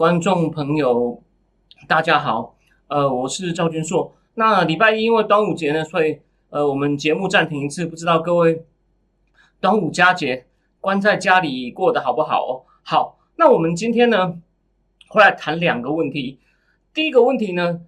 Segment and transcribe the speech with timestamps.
[0.00, 1.22] 观众朋友，
[1.86, 2.56] 大家好，
[2.88, 4.16] 呃，我是赵君硕。
[4.32, 6.18] 那礼拜一因为端午节呢，所以
[6.48, 8.64] 呃，我们节目暂停一次，不知道各位
[9.60, 10.46] 端午佳节
[10.80, 12.64] 关在家里过得好不好哦？
[12.82, 14.40] 好，那我们今天呢，
[15.08, 16.38] 会来谈两个问题。
[16.94, 17.82] 第一个问题呢，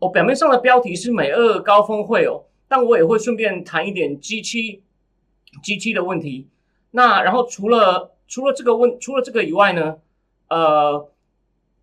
[0.00, 4.82] 我表面上的标题是美俄高峰会哦，但我也会顺便谈一点 G 七
[5.62, 6.46] G 七的问题。
[6.90, 9.96] 那然后除了除了这个问除了这个以外呢，
[10.48, 11.08] 呃，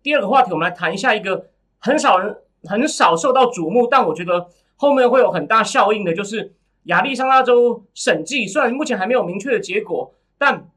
[0.02, 1.48] 第二个话题我们来谈一下一个
[1.78, 6.54] 很少人很少受到瞩目，但我觉得后面会有很大效应的，就是
[6.84, 8.46] 亚利桑那州审计。
[8.46, 10.68] 虽然目前还没有明确的结果，但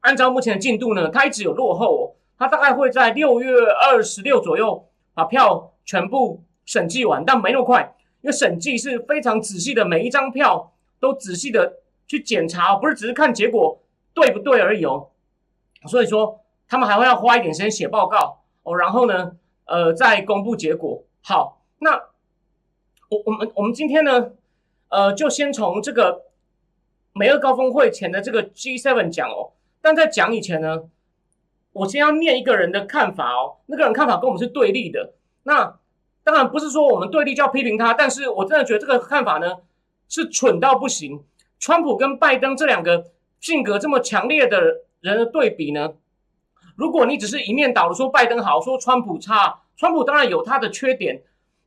[0.00, 2.14] 按照目前的进度呢，它一直有落后哦。
[2.38, 13.82] 它大概会在六月二十六左右把票全部审计完，但没那么快，因为审计是非常仔细的，每一张票都仔细的去检查，不是只是看结果
[14.14, 15.08] 对不对而已哦。
[15.88, 18.37] 所以说，他们还会要花一点时间写报告
[18.68, 19.32] 哦，然后呢，
[19.64, 21.04] 呃，再公布结果。
[21.22, 21.94] 好，那
[23.08, 24.32] 我我们我们今天呢，
[24.88, 26.26] 呃，就先从这个
[27.12, 29.52] 美俄高峰会前的这个 G7 讲哦。
[29.80, 30.82] 但在讲以前呢，
[31.72, 33.56] 我先要念一个人的看法哦。
[33.66, 35.14] 那个人看法跟我们是对立的。
[35.44, 35.78] 那
[36.24, 39.56] 当然不是说我们对立就要批评他，但是我真的觉得这个看法呢
[40.08, 41.24] 是蠢到不行。
[41.58, 45.94] 川普跟拜登这两个性格这么强烈的人的对比呢，
[46.78, 51.22] 如果你只是一面倒的说拜登好，说川普差，川普当然有他的缺点，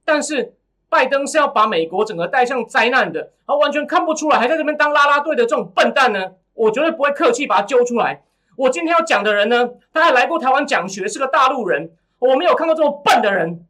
[0.05, 0.55] 但是
[0.87, 8.23] 拜登是要把美国整个带向灾难的，而完全看不出来，还在这边当啦啦队的这种笨蛋呢，我绝对不会客气把他揪出来。
[8.55, 13.65] 我今天要讲的人呢，他还来过台湾讲学，是个大陆人，我没有看过这么笨的人。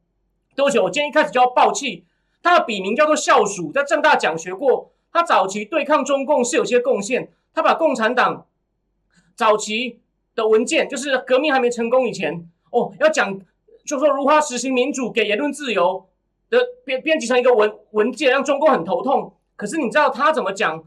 [0.55, 2.05] 多久，我今天一开始就要爆气。
[2.43, 4.91] 他的笔名叫做校鼠，在正大讲学过。
[5.11, 8.45] 他早期对抗中共是有些贡献，他把共产党
[9.35, 10.00] 早期
[10.35, 13.39] 的文件，就是革命还没成功以前，哦，要讲
[13.85, 16.07] 就说如何实行民主、给言论自由
[16.49, 19.33] 的编编辑成一个文文件，让中共很头痛。
[19.55, 20.83] 可是你知道他怎么讲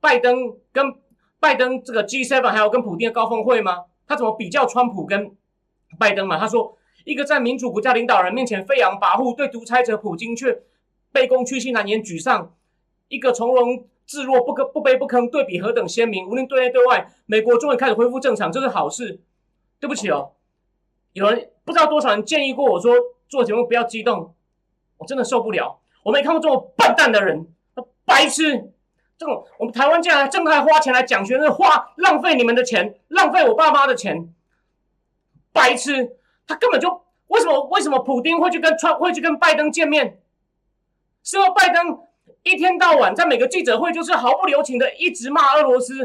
[0.00, 0.94] 拜登跟
[1.40, 3.84] 拜登这个 G7 还有跟普京的高峰会吗？
[4.06, 5.36] 他怎么比较川普跟
[5.98, 6.38] 拜登嘛？
[6.38, 6.74] 他说。
[7.04, 10.52] 一个在民主国家领导人面前飞扬跋扈，对独裁者普京却
[11.10, 12.50] 卑躬屈膝、难言沮丧；
[13.08, 16.26] 一个从容自若、不可不卑不吭，对比何等鲜明！
[16.26, 19.20] 无论对内对外，美国终于开始恢复正常，这是好事。
[19.78, 20.32] 对不起哦，
[21.12, 22.92] 有人不知道多少人建议过我说
[23.28, 24.34] 做节目不要激动，
[24.96, 25.78] 我真的受不了。
[26.02, 27.46] 我没看过这么笨蛋的人，
[28.06, 28.72] 白痴！
[29.18, 34.32] 这种我们台湾竟然正在花钱来讲学生，花浪费你们的钱，浪费我爸妈的钱，
[35.52, 36.16] 白痴！
[36.46, 40.22] 他根本就为什么为什么普京会去跟川会去跟拜登见面？
[41.22, 42.00] 是因为拜登
[42.48, 45.98] 一天到晚在每个记者会就是毫不留情的一直骂俄罗斯，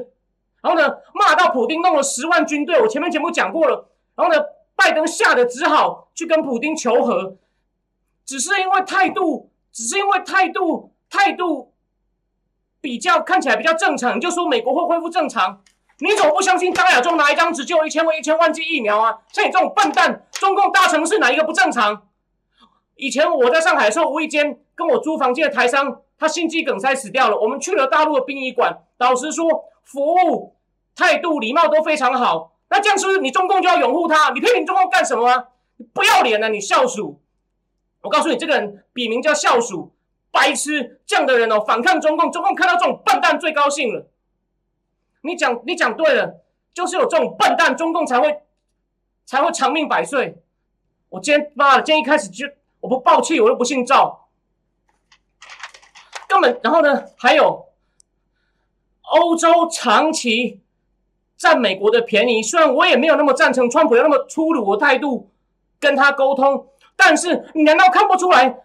[0.62, 2.80] 然后呢骂到普京弄了十万军队。
[2.82, 4.40] 我前面节目讲过了，然后呢
[4.76, 7.38] 拜登吓得只好去跟普京求和，
[8.26, 11.74] 只是因为态度，只是因为态度态度
[12.82, 15.62] 比较看起来比较正常，你就说美国会恢复正常。
[16.00, 19.20] 你怎么不相信张亚中拿一张纸就有一千万一千万剂疫苗啊？
[19.32, 22.08] 像你这种笨蛋，中共大城市哪一个不正常？
[22.96, 27.38] 以前我在上海的时候，无意间跟我租房间的台商，他心肌梗塞死掉了。
[27.40, 30.56] 我们去了大陆的殡仪馆，老实说，服务
[30.96, 32.56] 态度礼貌都非常好。
[32.70, 34.32] 那这样是不是你中共就要拥护他？
[34.32, 35.48] 你批评中共干什么？
[35.78, 36.48] 你不要脸啊！
[36.48, 37.20] 你笑鼠！
[38.02, 39.92] 我告诉你，这个人笔名叫笑鼠，
[40.32, 44.08] 白痴这样的人哦，反抗中共，中共看到这种笨蛋最高兴了。
[45.22, 46.44] 你讲，你讲对了，
[46.74, 48.42] 就是有这种笨蛋，中共才会
[49.26, 50.42] 才会长命百岁。
[51.10, 52.48] 我今天妈的，今天一开始就
[52.82, 54.23] 我不爆气，我又不姓赵，
[56.34, 56.60] 根本。
[56.64, 57.68] 然后呢，还有
[59.14, 60.60] 欧洲长期
[61.38, 65.30] 占美国的便宜，虽然我也没有那么赞成川普要那么粗鲁的态度
[65.80, 68.58] 跟他沟通，但是你难道看不出来？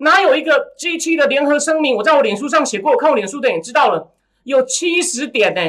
[0.00, 1.96] 哪有一个 G 七的联合声明？
[1.96, 4.12] 我在我脸书上写过，我看我脸书的也知道了，
[4.44, 5.60] 有七十点呢。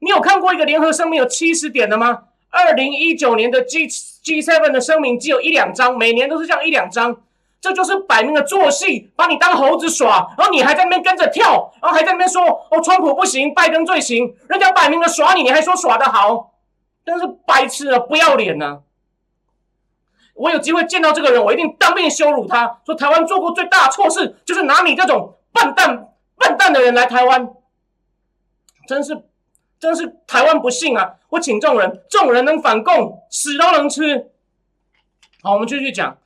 [0.00, 2.24] 你有看过一个联合声明有七十点的吗？
[2.50, 7.22] 二零一九年的 G G seven 的声明只有一两张，每年都是这样一两张，
[7.62, 16.54] 这就是摆明了做戏，把你当猴子耍，然后你还在那边跟着跳，然后还在那边说哦，川普不行，拜登最行，人家摆明了耍你，你还说耍得好，
[17.06, 18.80] 真是白痴啊，不要脸呐！
[20.34, 27.48] 我有机会见到这个人，我一定当面羞辱他，说台湾做过最大的错事就是拿你这种笨蛋、笨蛋的人来台湾，
[28.88, 29.22] 真是，
[29.78, 31.14] 真是台湾不幸啊！
[31.28, 34.32] 我请众人，众人能反共，屎都能吃。
[35.42, 36.18] 好，我们继续讲。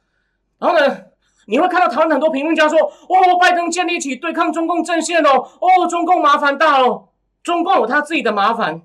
[0.59, 0.99] 然后呢，
[1.47, 2.79] 你会看到台湾很多评论家说
[3.09, 7.09] ：“哦，拜登建立起对抗中共阵线哦，哦，中共麻烦大了，
[7.43, 8.83] 中共有他自己的麻烦，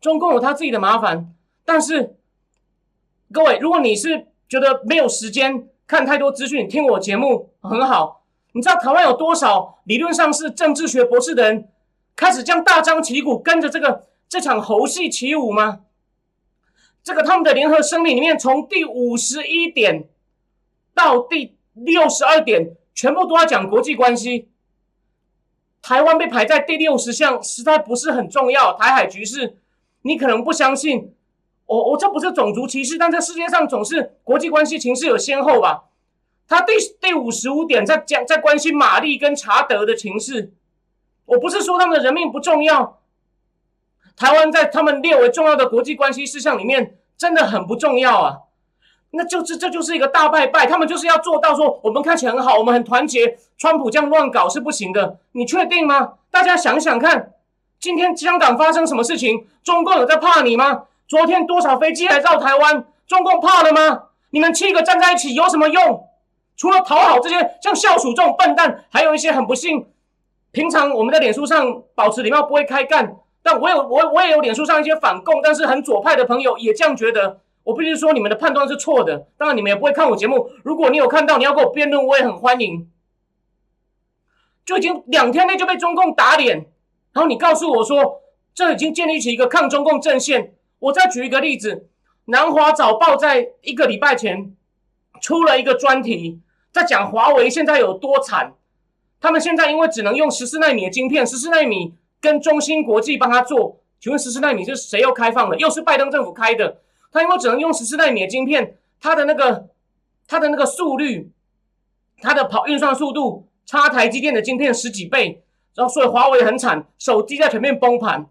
[0.00, 1.32] 中共有他自己的麻烦。”
[1.64, 2.16] 但是，
[3.32, 8.22] 各位，如果你是觉得没有时间看太多资讯，听我节目很好。
[8.52, 11.68] 你知道台湾有多少理论上是政治学博士的人
[12.14, 15.80] 开始将大张旗鼓跟着这个这场猴戏起舞吗？
[17.02, 20.08] 这个他们的联合声明里面，从第五十一点
[20.94, 24.48] 到第六十二点，全部都要讲国际关系。
[25.82, 28.72] 台湾被排在第六十项，实在不是很重要。
[28.72, 29.58] 台海局势，
[30.02, 31.14] 你可能不相信。
[31.66, 35.84] 我我这不是种族歧视，但这世界上总是国际关系情势有先后吧？
[36.48, 40.52] 他第第五十五点在讲在关心玛丽跟查德的情势，
[41.24, 43.00] 我不是说他们的人命不重要，
[44.16, 48.38] 台湾在他们列为重要的国际关系事项里面真的很不重要啊！
[49.10, 56.14] 那就是这就是一个大败败，他们就是要做到说我们看起来很好，我们很团结，川普这样乱搞是不行的，你确定吗？
[56.30, 57.32] 大家想想看，
[57.80, 60.82] 今天香港发生什么事情，中共有在怕你吗？
[61.08, 62.84] 昨天多少飞机来绕台湾？
[63.06, 64.02] 中共怕了吗？
[64.30, 66.04] 你们七个站在一起有什么用？
[66.56, 69.86] 除了讨好这些像校鼠这种笨蛋，还有一些很不幸。
[70.52, 73.16] 平常我们在脸书上保持礼貌，不会开干。
[73.42, 77.38] 但我有我我也有脸书上一些反共，但是很左派的朋友也这样觉得。
[77.66, 79.26] 我必须说你们的判断是错的。
[79.36, 80.48] 当然你们也不会看我节目。
[80.62, 82.88] 如果你有看到，你要跟我辩论，我也很欢迎。
[84.64, 86.58] 就已经两天内就被中共打脸，
[87.12, 88.22] 然后你告诉我说，
[88.54, 90.54] 这已经建立起一个抗中共阵线。
[90.78, 91.74] 我再举一个例子，
[92.26, 94.54] 《南华早报》在一个礼拜前
[95.20, 96.40] 出了一个专题，
[96.72, 98.54] 在讲华为现在有多惨。
[99.20, 103.80] 他们现在因为只能用十四纳米的晶片，十四纳米跟中芯国际帮他做。
[103.98, 105.56] 请问十四纳米是谁又开放了？
[105.56, 106.82] 又是拜登政府开的。
[107.16, 109.68] 他因为只能用十四纳米的晶片，它的那个
[110.28, 111.32] 它的那个速率，
[112.20, 115.42] 它的跑运算速度差台积电的晶片十几倍。
[115.74, 118.26] 然后所以华为很惨，手机在全面崩盘。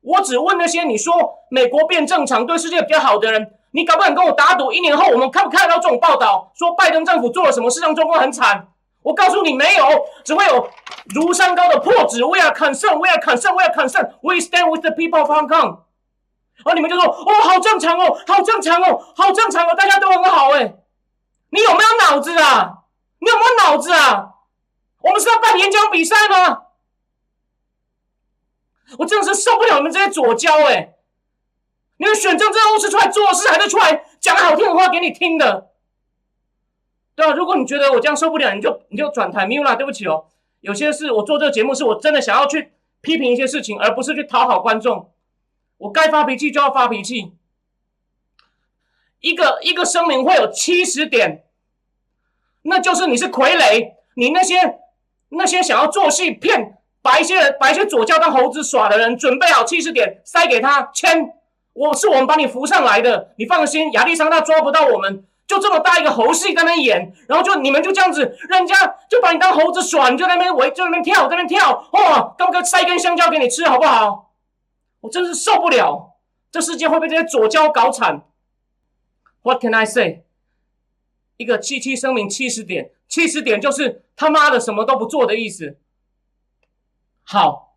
[0.00, 1.12] 我只问那些你说
[1.50, 4.72] 美国变正常对世界比较好的人，你敢不敢跟我打赌？
[4.72, 8.68] 一年后我们看不看得到这种报道，说拜登政府做了什么事让中国很惨？
[9.02, 9.84] 我告诉你，没有，
[10.24, 10.66] 只会有
[11.14, 12.24] 如山高的破纸。
[12.24, 14.12] We are concerned, we are concerned, we are concerned.
[14.22, 15.80] We stand with the people of Hong Kong。
[16.64, 20.74] 然后你们就说，哦，好正常哦，好正常哦，好正常哦，大家都很好哎。
[21.50, 22.84] 你有没有脑子啊？
[23.18, 24.34] 你有没有脑子啊？
[25.02, 26.62] 我们是要办演讲比赛吗？
[28.98, 30.94] 我真的是受不了你们这些左交哎！
[31.98, 35.70] 你们选政治人物是出来做事，还是出来讲好听的话给你听的？
[37.14, 37.32] 对吧？
[37.34, 39.46] 如果你觉得我这样受不了，你就你就转台。
[39.46, 40.26] 米乌拉，对不起哦，
[40.60, 45.12] 有些事我做这个节目是我真的想要去批评一些事情，而不是去讨好观众。
[45.80, 47.34] 我该发脾气就要发脾气。
[49.20, 51.44] 一个一个声明会有七十点，
[52.62, 54.78] 那就是你是傀儡，你那些
[55.30, 56.76] 那些想要做戏骗。
[57.02, 61.32] 把一些人，把一些左教当猴子耍的人，准备好七十点塞给他签。
[61.72, 65.24] 我是我们把你扶上来的，你放心，亚历山大抓不到我们。
[65.46, 71.88] 就这么大一个猴戏在那演，然后就你们就这样子，人家就把你当猴子耍，你就在那边围，就在那边跳，在那边跳。
[71.92, 74.29] 哇，刚哥塞根香蕉给你吃好不好？
[75.00, 76.16] 我真是受不了，
[76.50, 78.26] 这世界会被这些左交搞惨。
[79.42, 80.24] What can I say？
[81.36, 85.78] 一个七七声明七十点，七十点就是他妈的什么都不做的意思。
[87.22, 87.76] 好，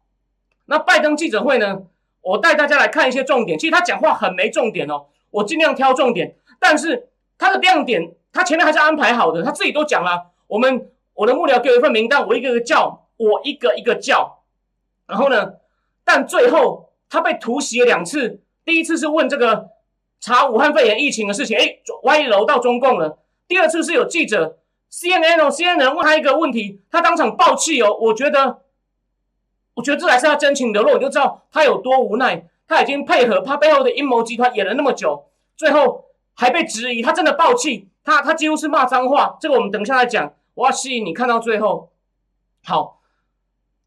[0.65, 1.83] 那拜登记者会呢？
[2.21, 3.59] 我带大家来看一些重点。
[3.59, 6.37] 其实他讲话很没重点哦，我尽量挑重点。
[6.59, 10.31] 但是他的亮点，他前面还是安排好的，他自己都讲了。
[10.47, 14.43] 我们我的幕僚给我一份名单，我一个个叫，我一个一个叫。
[15.05, 15.55] 然后呢，
[16.03, 18.41] 但最后他被突袭了两次。
[18.65, 19.69] 第一次是问这个
[20.19, 23.19] 查武汉肺炎疫情的事情，哎，歪楼到中共了。
[23.47, 24.57] 第二次是有记者
[24.91, 27.95] CNN 哦，CNN 问他一个问题，他当场爆气哦。
[28.01, 28.63] 我觉得。
[29.75, 32.47] 我觉得这才是他真情流露，你就知道他有多无奈。
[32.67, 36.05] 他已经配合他背后的阴谋集团演了那么久，最后
[36.35, 39.35] 还被质疑，他真的爆气，他他几乎是骂脏话。
[39.39, 40.33] 这个我们等一下再讲。
[40.53, 41.91] 我要吸引你看到最后。
[42.63, 43.01] 好，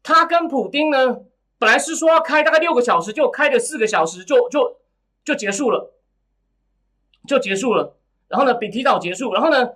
[0.03, 1.19] 他跟普丁呢，
[1.59, 4.77] 本来是说要开大概六个小时，就开了四个小时，就就
[5.23, 5.93] 就结束了，
[7.27, 7.97] 就结束了。
[8.27, 9.33] 然后呢，比提早结束。
[9.33, 9.71] 然后呢？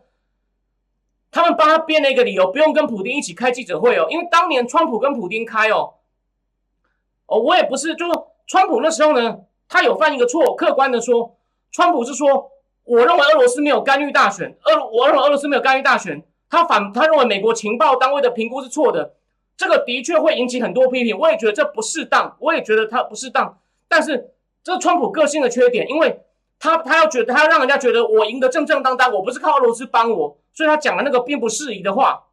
[1.34, 5.94] 他们帮他编了一个理由，不用跟普京一起开记者会哦，因为当年川普跟普京开哦，
[7.26, 8.06] 哦，我也不是，就
[8.46, 11.38] 川普那时候呢，他有犯一个错，客观的说，
[11.72, 12.52] 川普是说
[12.84, 19.16] 我认为俄罗斯没有干预大选，俄我认为俄罗斯没有干预大选，他反他认为美国情报单位的评估是错的，
[19.62, 24.32] 这个的确会引起很多批评，我也觉得这不适当，我也觉得他不适当，但是
[24.64, 26.20] 这是川普个性的缺点，因为
[26.58, 32.24] 他他要觉得他要让人家觉得我赢得正正当当，我不是靠俄罗斯帮我，所以他讲的那个并不适宜的话。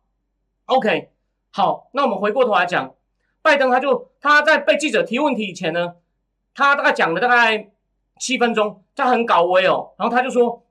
[0.64, 1.10] OK，
[1.52, 2.94] 好，那我们回过头来讲，
[3.42, 5.96] 拜登他就他在被记者提问题以前呢，
[6.54, 7.68] 他大概讲了大概
[8.18, 10.62] 七分钟，他很搞威哦，然后他就说，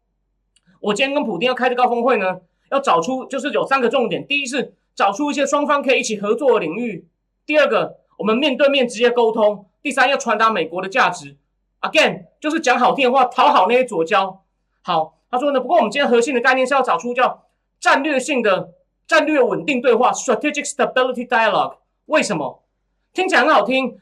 [0.79, 7.07] 我今天跟普京要开的高峰会呢，要找出就是有三个重点，第一是找出一些双方可以一起合作的领域，
[7.45, 11.37] 第二个我们面对面直接沟通，第三要传达美国的价值
[11.81, 14.43] ，again 就是讲好听的话，讨好那些左交。
[14.81, 17.45] 好，他说呢，不过我们今天核心的概念是要找出叫
[17.79, 18.73] 战略性的。
[19.07, 21.77] 战略稳定对话 （Strategic Stability Dialogue）
[22.07, 22.61] 为什么
[23.13, 23.97] 听起来很好听？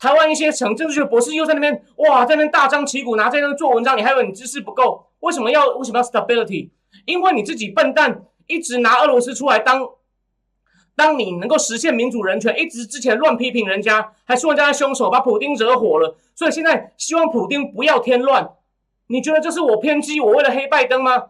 [0.00, 5.06] 台湾一些成政治学博士又在那边哇，在那边大张旗鼓拿在那做文章，你还以为你知识不够？
[5.20, 6.70] 为什么要为什么要 stability？
[7.04, 9.88] 因为你自己笨蛋，一直拿俄罗斯出来当
[10.98, 18.50] 当你能够实现民主人权，一直之前乱批评人家，还说人家是凶手，把普丁惹火了，所以现在希望普丁不要添乱。
[19.06, 21.26] 你觉得这是我偏激，我为了黑拜登吗？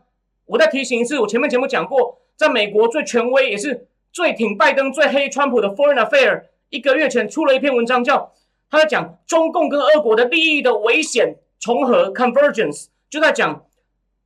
[0.46, 2.18] 我再提醒一次，我前面节目讲过。
[2.34, 8.32] 在美国最权威也是最挺拜登、最黑川普的 Foreign Affair，一个月前出了一篇文章，叫
[8.70, 13.64] 他在讲中共跟俄国的利益的危险重合 （Convergence），就在讲，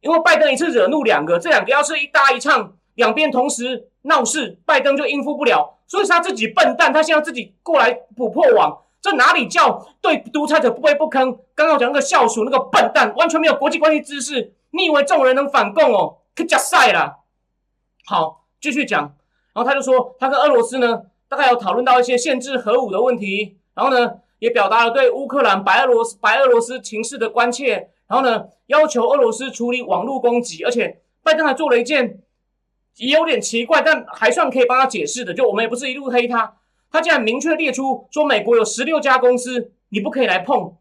[0.02, 11.38] 因为拜登一次惹怒两个，这两个要是一搭一唱，两边同时闹事，拜登就应付不了，所以他自己笨蛋，他现在自己过来补破网，这哪里叫对独裁者不卑不吭？
[11.54, 16.18] 刚刚讲那个校鼠那个笨蛋，完全没有国际关系知识，你以为这种人能反共哦？
[16.34, 17.18] 可假赛了。
[18.06, 19.14] 好，继续讲。
[19.54, 23.58] 然后他就说，他跟俄罗斯呢，大概有讨论到一些限制核武的问题。
[23.74, 27.90] 然后呢，也表达了对乌克兰、白俄罗斯、白俄罗斯情势的关切。
[28.06, 30.64] 然后呢，要求俄罗斯处理网络攻击。
[30.64, 32.20] 而且，拜登还做了一件
[32.96, 36.56] 也有点奇怪，但还算可以帮他解释的，就我们也不是一路黑他。
[36.90, 40.76] 他竟然明确列出说，美国有十六家公司你不可以来碰。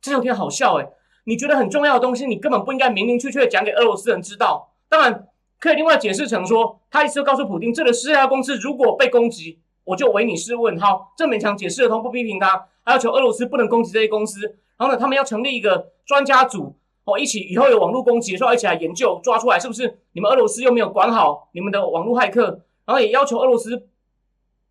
[0.00, 0.88] 这有点好笑诶，
[1.24, 4.74] 你觉得很重要的东西，你根本不应该明明确确讲给俄罗斯人知道。
[4.88, 5.28] 当然。
[5.62, 10.76] 可以另外解释成说，他意思告诉普京，这个十家公司如果被攻击，我就唯你是问。
[10.76, 14.40] 好，这勉强解释得通，不批评他，还要求俄罗斯不能攻击这些公司。
[14.76, 22.60] 然后呢，他们要成立一个专家组，哦，一起以后有网络攻击的时候一起来研究，抓出来是不是你们俄罗斯又没有管好你们的网络骇客。
[22.84, 23.88] 然后也要求俄罗斯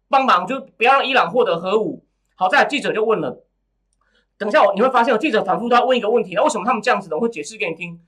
[0.09, 2.03] 帮忙，就不要让伊朗获得核武。
[2.35, 3.43] 好在记者就问了，
[4.37, 7.15] 等一下我你会发现，有记者反复都要问一个问题，那为什么他们这样子呢？
[7.15, 8.01] 我会解释给你听。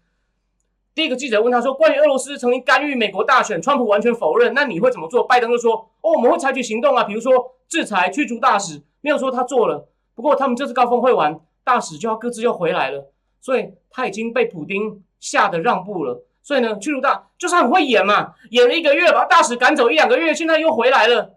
[0.94, 4.54] 第一个记者问他说：“关于俄罗斯曾经干预美国大选，川普完全否认。
[4.54, 8.84] 那你会怎么做？”拜登就说：“哦，我们会采取行动啊，比如说制裁、驱逐大使。
[9.00, 9.88] 没有说他做了。
[10.16, 13.13] 不过他们这次高峰会完，大使就要各自又回来了，
[13.44, 16.26] 所以他已经被普丁吓得让步了。
[16.42, 21.36] 所以呢，驱逐大就是很会演嘛，演了一个月，把大使赶走一两个月，现在又回来了。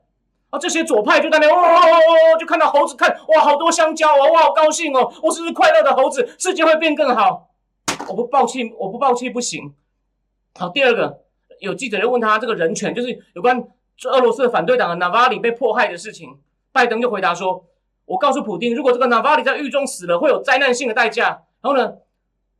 [0.50, 6.28] 啊，这些左派就在那哇哇哇哇，就看到猴子看哇，好多香蕉啊，哇，好高兴哦，我是不是快乐的猴子？
[6.38, 7.50] 世界会变更好。”
[8.08, 9.74] 我不抱气，我不抱气不行。
[10.54, 11.22] 好，第二个
[11.58, 13.60] 有记者就问他这个人权，就是有关
[14.04, 16.38] 俄罗斯的反对党的纳瓦里被迫害的事情。
[16.70, 17.64] 拜登就回答说
[18.06, 21.94] ：“我告诉普京，如果这个纳瓦里在狱中死了，会有灾难性的代价。”然后呢，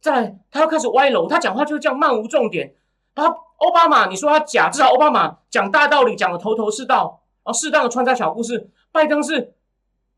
[0.01, 2.75] 再他又开始歪楼，他讲话就是这样漫无重点。
[3.15, 8.69] 他奥巴马，你说他假，至少奥巴马讲大道理讲的头头是道，然后适当的穿插小故事。
[8.91, 9.55] 拜登是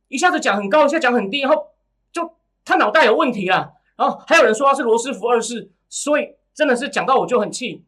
[0.08, 1.66] 一下子讲很高，一下讲很低，然后
[2.10, 2.32] 就
[2.64, 3.74] 他脑袋有问题了。
[3.96, 7.84] 然后还有人说他是罗斯福二世，所以真的是讲到我就很气。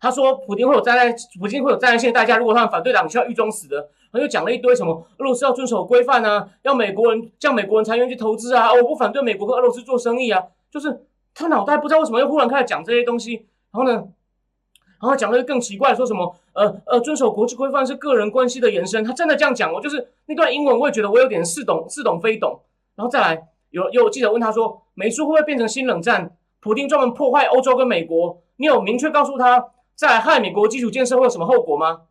[0.00, 3.90] 他说普京会有灾难，普京会有灾难性的代价，如果他们反对党需要狱中死的。
[4.12, 11.04] 他又讲了一堆什么俄罗斯要遵守规范啊，要美国人这样美国人才愿意去投资啊，我不反对美国跟俄罗斯做生意啊，就是
[11.34, 13.46] 他脑袋不知道为什么又忽然开始讲这些东西。
[13.72, 13.92] 然后呢，
[15.00, 22.60] 然后讲的更奇怪，说什么呃呃遵守国际规范是个人关系的延伸，他真的这样讲，我就是那段英文我也觉得我有点似懂似懂非懂。
[22.94, 23.48] 然后再来。
[23.72, 26.36] 有有记者问他说：“美苏会不会变成新冷战？
[26.60, 32.02] 普京专门破坏欧洲跟美国，你有明确告诉他在害美国基础建设会有什么后果吗？”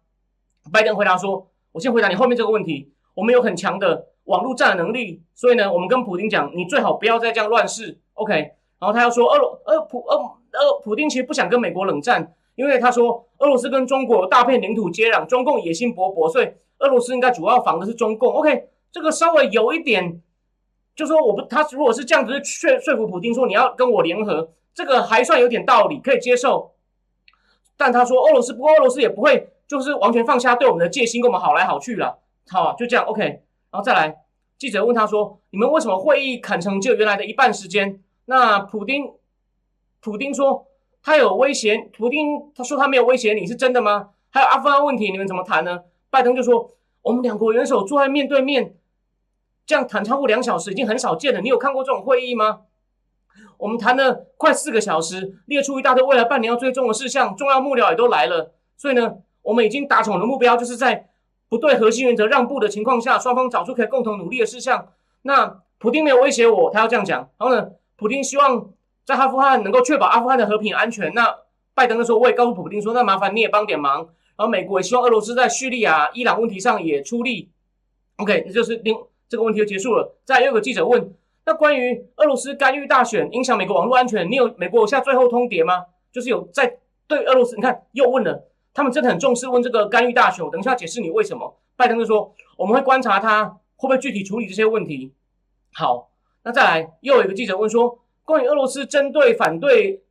[0.74, 2.92] 拜登回答说：“我先回答你后面这个问题。
[3.13, 8.00] 我们有很强的网络战能力，所以呢，我们跟普京讲，你最好不要再这样乱试。
[8.13, 8.34] ”OK。
[8.80, 16.50] 然后他要说：“俄罗俄普俄俄普京其实不想跟美国冷战，因为他说俄罗斯跟中国大片领土接壤，中共野心勃勃，所以
[16.80, 18.34] 俄罗斯应该主要防的是中共。
[18.34, 20.22] ”OK，这个稍微有一点。
[20.94, 26.74] 就说我不，他如果是这样子说说服普京说你要跟我联合，这个还算有点道理，可以接受。
[27.78, 32.20] 但他说俄罗斯，不过俄罗斯也不会就是完全放下对我们的戒心，跟我们好来好去了。
[32.50, 33.24] 好，就这样 OK。
[33.24, 34.18] 然后再来，
[34.58, 39.13] 记者问他说：“你们为什么会议砍成就原来的一半时间？”那普京
[40.01, 40.68] 普丁说
[41.01, 44.10] 他有威胁，普丁他说他没有威胁你是真的吗？
[44.30, 45.84] 还有阿富汗问题，你们怎么谈呢？
[46.10, 48.75] 拜登就说我们两国元首坐在面对面，
[49.66, 51.40] 这样谈超过两小时已经很少见了。
[51.40, 52.63] 你有看过这种会议吗？
[53.60, 61.10] 我们谈了快四个小时，列出一大堆未来半年要追踪的事项，重要幕僚也都来了，所以呢，我们已经达成我的目标就是在
[61.50, 64.88] 不对核心原则让步的情况下，双方找出可以共同努力的事项。
[65.24, 67.19] 那普丁没有威胁我，他要这样讲。
[67.38, 68.69] 然后呢，普丁希望
[69.05, 71.13] 在阿富汗能够确保阿富汗的和平安全。
[71.13, 71.36] 那
[71.74, 73.98] 拜登的时候，我也告诉普丁说，那麻烦你也帮点忙。
[74.38, 77.50] 然后美国也希望俄罗斯在叙利亚、伊朗问题上也出力。
[78.17, 78.95] OK，那就是另
[79.27, 80.15] 这个问题就结束了。
[80.25, 81.13] 再有个记者问，
[81.45, 85.86] 那关于俄罗斯干预大选影响美国网络安全，你有美国有下最后通牒吗？
[86.12, 90.50] 就是有在对俄罗斯，你看又问了，他们真的很重视问这个干预大选。
[90.50, 91.58] 等一下解释你为什么。
[91.75, 95.13] 拜登就说，我们会观察他会不会具体处理这些问题。
[95.74, 96.12] 好，
[96.44, 100.04] 那再来又有一个记者问说，关于俄罗斯针对反对，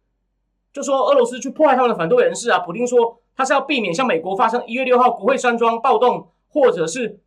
[0.72, 7.20] 就说俄罗斯去迫害他们的反对人士啊，普京说他是要避免像美国发生一月六号国会山庄暴动或者是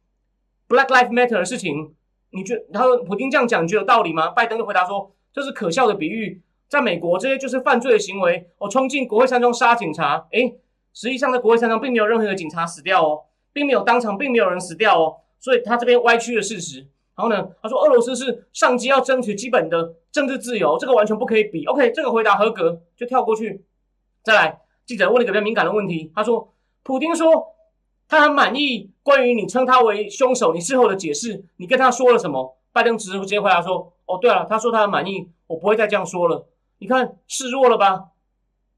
[0.68, 1.96] Black Lives Matter 的事情。
[2.32, 4.30] 你觉他说普京这样讲，你觉得有道理吗？
[4.30, 8.50] 拜登就回答说，这是可笑的比喻，在美国这些就是犯罪的行为。
[8.58, 10.58] 我冲进国会山庄杀警察，诶，
[10.94, 16.88] 实际上在国会山庄并没有任何的警察死掉哦，并没有当场，并没有人死掉哦，所以他这边歪曲了事实。
[17.16, 17.48] 然后呢？
[17.62, 21.64] 他说俄罗斯是上级要争取基本的政治自由，这个完全不可以比。
[21.66, 23.64] OK，这个回答合格，就跳过去。
[24.24, 26.12] 再来，记者问了一个比较敏感的问题。
[26.16, 27.54] 他说，普京说
[28.08, 32.58] 他很满意关于你称他为凶手，你事后的解释，你跟他说了什么？
[32.72, 36.48] 拜登直接回答说，哦，对了，他说他很满意，我不会再这样说了。
[36.80, 38.06] 你看示弱了吧？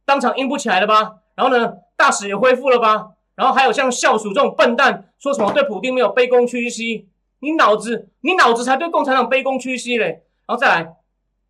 [0.03, 1.19] 当场硬不起来了吧？
[1.35, 3.11] 然后呢，大使也恢复了吧？
[3.35, 7.09] 然后还有像校鼠这种笨蛋说什么对普京没有卑躬屈膝？
[7.39, 10.23] 你脑子，你脑子才对共产党卑躬屈膝嘞！
[10.47, 10.95] 然后再来，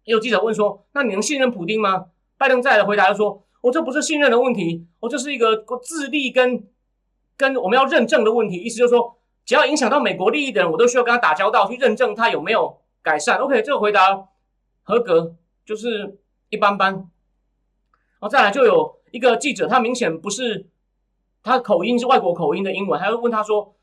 [0.03, 6.67] 也有记者问说：“那你能信任普京吗？”拜登再来回答说：“我这不是信任的问题，我这是一个自立跟
[7.37, 8.57] 跟我们要认证的问题。
[8.57, 13.37] 意思就是说，只要影响到美国利益的人，我都需要跟他打交道，去认证他有没有改善。
[13.37, 14.27] ”OK，这个回答
[14.83, 16.17] 合格，就是
[16.49, 16.93] 一般般。
[16.93, 20.67] 然后再来就有一个记者，他明显不是
[21.41, 23.73] 他口音是外国口音的英文，还会问他说。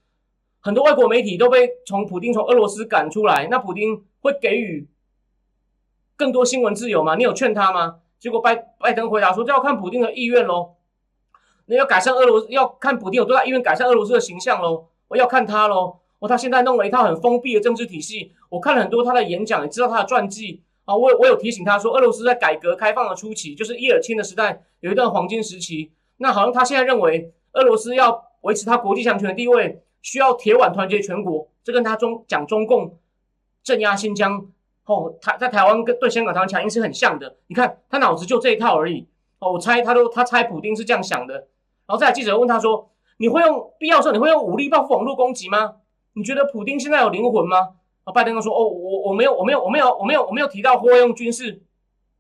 [0.65, 4.87] 很多外国媒体都被从普京从俄罗斯赶出来，那普京会给予
[6.17, 7.17] 更多新闻自由吗？
[7.17, 7.97] 你有劝他吗？
[8.21, 10.75] 结果拜拜登回答说：“这要看普京的意愿喽，
[11.67, 14.87] 那要改善俄罗斯，要看普京有多大意愿改善俄罗斯的形象喽。
[15.09, 15.97] 我要看他喽。
[16.21, 20.97] 哦，他现在弄了一套很封闭的政治体系，我看了很多他的演讲，也知道他的传记啊。
[20.97, 25.93] 我我有提醒他说，俄罗斯在改革开放的初期，就是叶尔钦的时代有一段黄金时期。
[26.19, 32.99] 那好像他现在认为俄罗斯要维持他国际强权的地位。”需要铁腕团结全国，这跟他中讲中共
[33.63, 34.49] 镇压新疆，
[34.85, 37.37] 哦，他在台湾跟对香港、台湾强硬是很像的。
[37.47, 39.07] 你看他脑子就这一套而已。
[39.39, 41.35] 哦，我猜他都他猜普丁是这样想的。
[41.35, 41.45] 然
[41.87, 45.77] 后再记者问他说：“你会用必要时候你会用武力报复网络攻击吗？
[46.15, 51.63] 你觉得普丁现在有灵魂吗？”啊，拜登说：“哦，我我没有我没有我没有我没有我没有提到会用军事，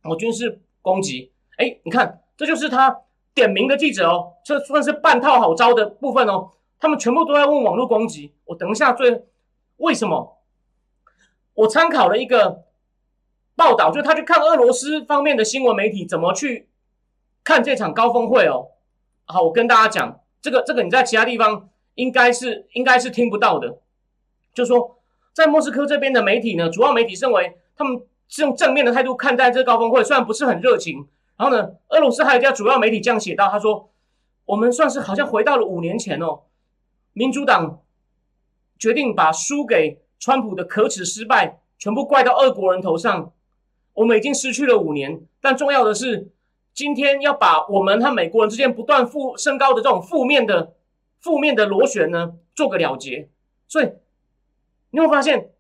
[0.02, 1.32] 哦军事攻击。
[1.56, 3.02] 哎，你看这就是他
[3.34, 8.34] 点名的记者哦，这算是半套好招的部分哦。”他们全部都在问网络攻击。
[8.44, 9.24] 我等一下最
[9.76, 10.38] 为什么？
[11.54, 12.64] 我参考了一个
[13.54, 16.68] 报道，就是他去看俄罗斯方面的新闻媒体怎么去
[17.44, 18.68] 看这场高峰会哦。
[19.26, 23.78] 好，我跟大家讲，这个这个你在其他地方应该是应该是听不到的。
[24.52, 24.98] 就说
[25.32, 31.06] 在莫斯科这边的媒体呢，主要媒体认为他们是用正面的态度看待这个高峰会，虽然不是很热情。
[31.36, 33.90] 然后呢，俄罗斯还有一家主要媒体这样写到，他说
[34.44, 36.40] 我们算是好像回到了五年前哦。
[37.12, 37.80] 民主党
[38.78, 43.32] 决定把输给川普的可耻失败全部怪到俄国人头上。
[43.94, 46.30] 我们已经失去了五年，但重要的是，
[46.72, 50.72] 今天要把我们和美国人之间不断负升高的这种负面的
[51.20, 53.28] 负面的螺旋呢，做个了结。
[53.68, 53.90] 所以，
[54.92, 55.50] 你会发现，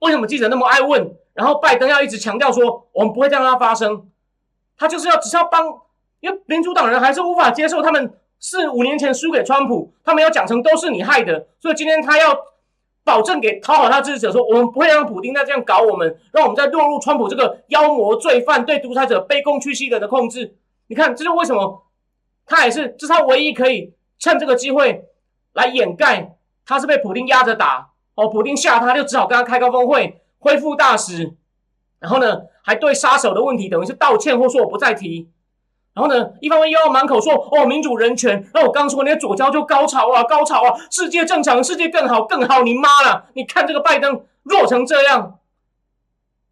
[0.00, 1.16] 为什么记者那么爱问？
[1.32, 4.10] 然后拜登要一直强调说，我们不会让它发生。
[4.76, 5.66] 他就是要只是要帮，
[6.20, 8.14] 因为民主党人还是无法接受他们。
[8.40, 12.36] 是五年前输给川普，他们要讲成都是你害的，所以今天他要
[13.02, 20.58] 保证给讨好他支持者说，我们不会让普京再这样搞我们，让我们再落入川普这个妖魔罪犯对独裁者卑躬屈膝的的控制。
[20.88, 21.86] 你看，这是为什么？
[22.44, 25.06] 他也是，这是他唯一可以趁这个机会
[25.54, 31.34] 来掩盖，他是被普京压着打哦，普京吓他，就只好跟他开高峰会，恢复大使，
[31.98, 35.30] 然后呢，还对杀手的问题等于是道歉，或说我不再提。
[35.94, 43.26] 然后呢，一方面又要满口说哦民主人权，那我刚说那些左交就高潮啊高潮啊，世界正常，世界更好更好，你妈了！
[43.34, 45.38] 你看这个拜登弱成这样，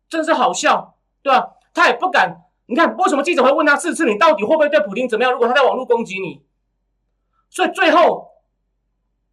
[0.09, 1.55] 真是好笑，对吧？
[1.75, 5.33] 他也不敢你看为什么记者会问他四次，你到底会不会对普京怎么样？
[5.33, 6.41] 如果他在网络攻击你，
[7.51, 8.29] 所以最后，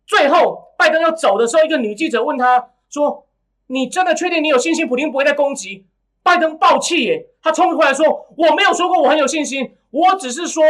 [0.08, 3.28] 最后拜登要走的时候，一个女记者问他说
[3.68, 5.86] ：“你真的确定你有信心普京不会再攻击？”
[6.24, 8.06] 拜登爆气耶，他冲回来说
[8.38, 10.64] ：“我没有说过我很有信心，我只是说，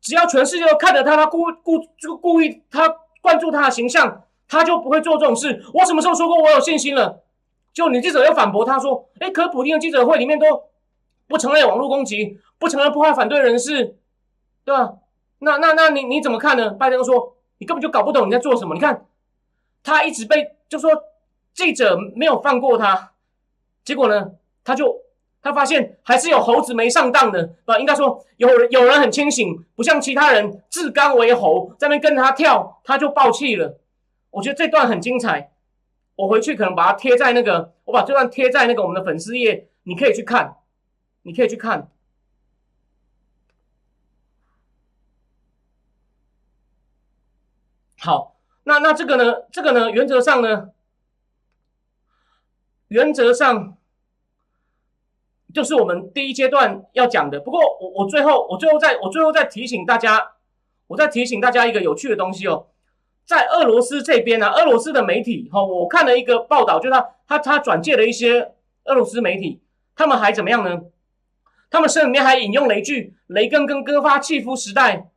[0.00, 2.88] 只要全世界都看着他，他故故就故意他
[3.20, 5.60] 关注他的形象，他就不会做这种事。
[5.74, 7.24] 我什么时候说过我有信心了？”
[7.74, 10.46] 就女记者又反驳他说：“哎，可普京的记者会里面都
[11.26, 13.96] 不承认网络攻击，不承认破坏反对人士，
[14.64, 14.94] 对吧？
[15.40, 18.74] 那那那你你怎么看呢？”拜登说：“你根本就搞不懂你在做什么。
[18.74, 19.06] 你看，
[19.82, 20.90] 他一直被就说
[21.54, 23.12] 记者没有放过他，
[23.84, 24.32] 结果呢？”
[24.64, 25.00] 他就
[25.40, 33.80] 他发现还是有猴子没上当的啊，应该说有有人很清醒，不像其他人自甘为猴，在那跟他跳，他就爆气了。
[34.28, 35.52] 我觉得这段很精彩，
[36.16, 40.58] 我回去可能把它贴在那个，我把这段贴在那个我们的粉丝页，你可以去看，
[41.22, 41.90] 你可以去看。
[47.96, 48.36] 好，
[48.68, 49.34] 那那这个呢？
[49.50, 49.90] 这个呢？
[49.90, 50.68] 原则上呢？
[52.88, 53.74] 原则上。
[55.54, 57.40] 就是我们第一阶段要讲的。
[57.40, 60.32] 不过我我最后我最后再我最后再提醒大家，
[60.88, 62.66] 我再提醒大家一个有趣的东西哦，
[63.24, 68.52] 在俄罗斯这边呢，俄罗斯的媒体哈，我看了一个报道，就是他他他转借了一些
[68.84, 69.62] 俄罗斯媒体，
[69.96, 70.82] 他们还怎么样呢？
[71.70, 75.10] 他们书里面还引用了一句雷根跟戈巴契夫时代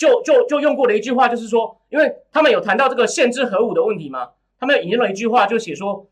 [0.00, 6.06] 就就就用过的一句话，就是说，因为他们有谈到这个限制核武的问题嘛，他们引用了一句话，就写说。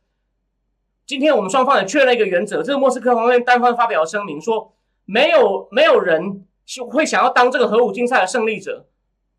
[1.06, 4.74] 今天我们双方也确认了一个原则，这个莫斯科方面单方发表声明说，
[5.06, 6.44] 没有没有人
[6.90, 8.84] 会想要当这个核武竞赛的胜利者，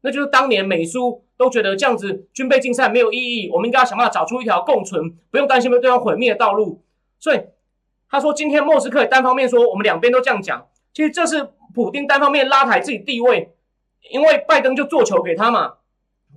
[0.02, 6.82] 那就是当年美苏都觉得这样子军备竞赛没有意义，我们应该要想办法找出一条共存，不用担心被对方毁灭的道路。
[7.20, 7.40] 所以
[8.10, 13.54] 他说，今天莫斯科也单方面说，我们两边都这样讲，其实这是普京单方面拉抬自己地位，
[14.10, 15.74] 因为拜登就做球给他嘛，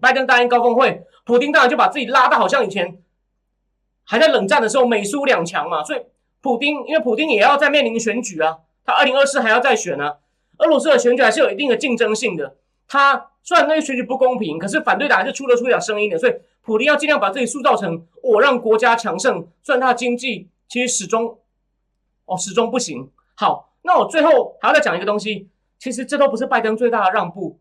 [0.01, 2.99] 拜登答应高峰会，普京当然就把自己拉到好像以前。
[4.05, 6.03] 还在冷战的时候，美苏两强嘛，所以
[6.41, 10.15] 普京因为普京也要在面临选举啊，他二零二四还要再选呢。
[10.59, 12.57] 俄罗斯的选举还是有一定的竞争性的。
[12.89, 16.19] 他虽然那个选举不公平，可是反对党还是出得出点声音的。
[16.19, 21.39] 所以普京要尽量把自己塑造成我让国家强盛，虽然他的经济其实始终
[22.27, 23.09] 哦始终不行。
[23.37, 25.49] 好，那我最后还要再讲一个东西，
[25.83, 27.59] 其实这都不是拜登最大的让步。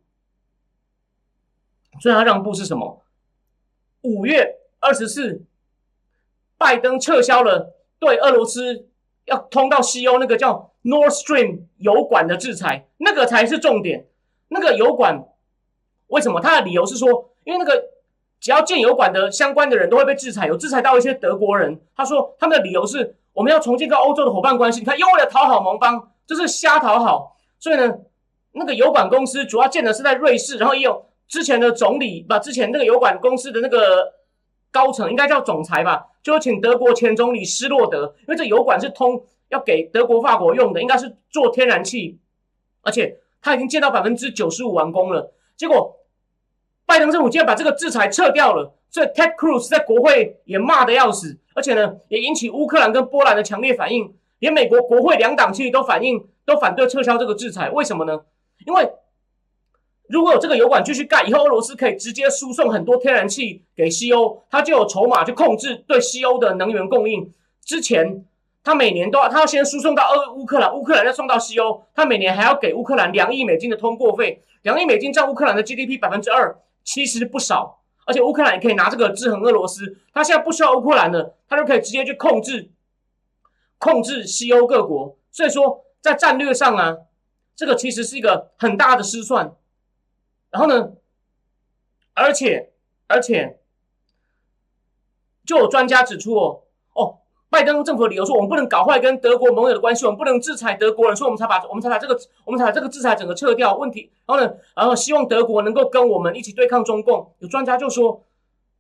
[1.99, 3.01] 最大的让步是什么？
[4.01, 5.43] 五月二十四。
[6.55, 8.87] 拜登撤销了对俄罗斯
[9.25, 14.05] 要通到西欧那个叫 North Stream 油管的制裁，那个才是重点。
[14.49, 15.25] 那个油管
[16.05, 16.39] 为什么？
[16.39, 17.85] 他的理由是说，因为那个
[18.39, 21.81] 只要建油管的相关的人都会被制裁，有制裁到一些德国人。
[21.95, 24.81] 他说他们的理由是我们要重建跟欧洲的伙伴关系。
[24.81, 27.39] 你看，又为了讨好盟邦，这是瞎讨好。
[27.57, 27.99] 所以呢，
[28.53, 34.13] 那个油管公司主要建的是在瑞士，然后也有之前的总理把之前那个油管公司的那个。
[34.73, 42.17] 高层应该叫总裁吧，就请德国前总理施洛德，因为这油管是通要给德国、法国用的，应该是做天然气，
[42.81, 45.33] 而且他已经建到百分之九十五完工了。
[45.57, 45.99] 结果
[46.85, 58.21] 拜登政府竟然把这个制裁撤掉了，所以 Ted Cruz 在国会也骂得要死，而且呢也引起乌克兰跟波兰的强烈反应，连美国国会两党其实都反应都反对撤销这个制裁，为什么呢？
[58.65, 58.91] 因为
[60.07, 67.31] 如果有这个油管继续盖，以后俄罗斯可以直接输送很多天然气给西欧，它就有筹码去控制对西欧的能源供应。
[67.63, 68.25] 之前
[68.63, 77.79] 他每年都要，他要先输送到俄乌克兰，乌克兰再送到西欧，他每年还要给乌克兰两亿美金的通过费，两亿美金占乌克兰的 GDP 百分之二，其实不少。
[78.05, 82.71] 而且乌克兰也可以拿这个制衡俄罗斯，他现在不需要乌克兰了，他就可以直接去控制
[83.77, 85.15] 控制西欧各国。
[85.31, 86.97] 所以说，在战略上啊，
[87.55, 89.55] 这个其实是一个很大的失算。
[90.49, 90.93] 然后呢？
[92.13, 92.73] 而且，
[93.07, 93.59] 而且，
[95.45, 103.77] 就有专家指出哦，哦，拜登政府的理由说，我们不能搞坏跟德国盟友的关系，我们不能制裁德国人，所以我们才把我们才把这个我们才把这个制裁整个撤掉。
[103.77, 104.53] 问题，然后呢？
[104.75, 107.33] 然后希望德国能够跟我们一起对抗中共。
[107.39, 108.23] 有专家就说，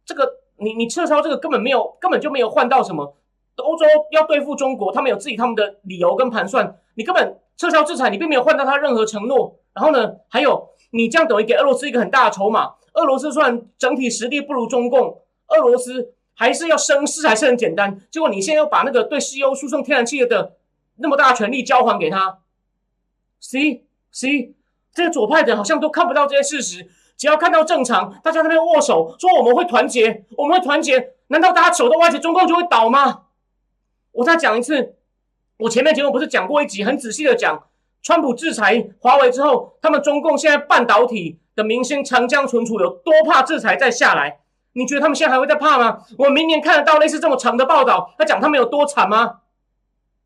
[0.05, 3.15] 这个你你撤销这个根本没有根本就没有换到什么。
[3.57, 6.79] 欧洲要对付中国，他们有自己他们的理由跟盘算。
[6.95, 9.59] 你根本撤销制裁，你并没有换到他任何承诺。
[9.71, 10.13] 然后呢？
[10.29, 10.69] 还有。
[10.93, 12.73] 你这样等于给俄罗斯一个很大的筹码。
[12.93, 18.01] 俄罗斯虽然整体实力不如中共，俄罗斯还是要生事还是很简单。
[18.09, 20.57] 结果你现在又把那个对西欧输送天然气的
[20.95, 22.39] 那么大权力交还给他
[23.39, 24.55] ，C C，
[24.91, 26.89] 这些左派的好像都看不到这些事实。
[27.15, 33.27] 只要看到正常，大家那边握手说我们会团结，我们会团结，难道大家手都握起，中共就会倒吗？
[34.13, 34.95] 我再讲一次，
[35.61, 37.63] 我前面节目不是讲过一集，很仔细的讲。
[38.01, 44.39] 川普制裁华为之后，他们中共现在半导体的明星长江存储有多怕制裁再下来？
[44.73, 45.99] 你觉得他们现在还会再怕吗？
[46.17, 49.41] 我明年看得到类似这么长的报道，他讲他们有多惨吗？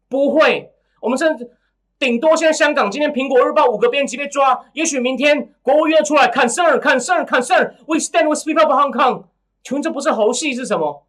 [0.08, 0.72] 不会，
[1.02, 1.52] 我们甚至
[2.00, 9.26] 顶多现在香港今天苹果日报五个编辑被抓，也许明天国务院出来 concern concern concern，we stand with people of Hong Kong。
[9.66, 11.05] 请问这不是猴戏是什么？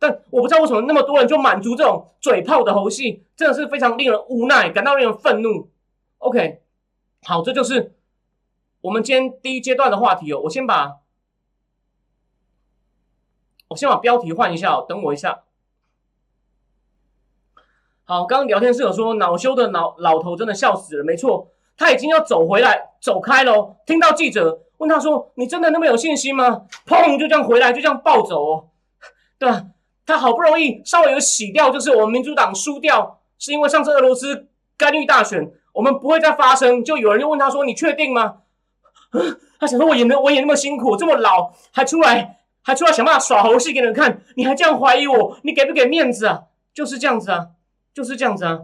[0.00, 5.70] 但我不知道为什么那么多人就满足这种嘴炮的猴戏，真的是非常令人无奈，感到令人愤怒。
[6.18, 6.62] OK，
[7.22, 7.94] 好，这就是
[8.80, 10.40] 我们今天第一阶段的话题哦。
[10.44, 11.00] 我先把，
[13.68, 15.42] 我先把标题换一下哦，等我一下。
[18.04, 23.76] 好，刚刚聊天室有说恼羞的老老头真的笑死了，没错，他已经要走回来走开喽。
[23.84, 28.68] 听到记者问他说：“你真的那么有信心吗？”砰，就这样回来，就这样暴走，哦，
[29.38, 29.66] 对吧？
[30.10, 36.82] 他好不容易稍微有洗掉，就是我们民主党输掉，是因为上次俄罗斯干预大选，我们不会再发生。
[36.82, 38.38] 就有人就问他说：“你确定吗？”
[39.60, 46.44] 他想说：“我演的我演那么辛苦，这么老还出来还出来想办法耍猴戏给人看，你还这样怀疑我，你给不给面子啊？”
[46.74, 47.48] 就是这样子啊，
[47.92, 48.60] 就是这样子啊。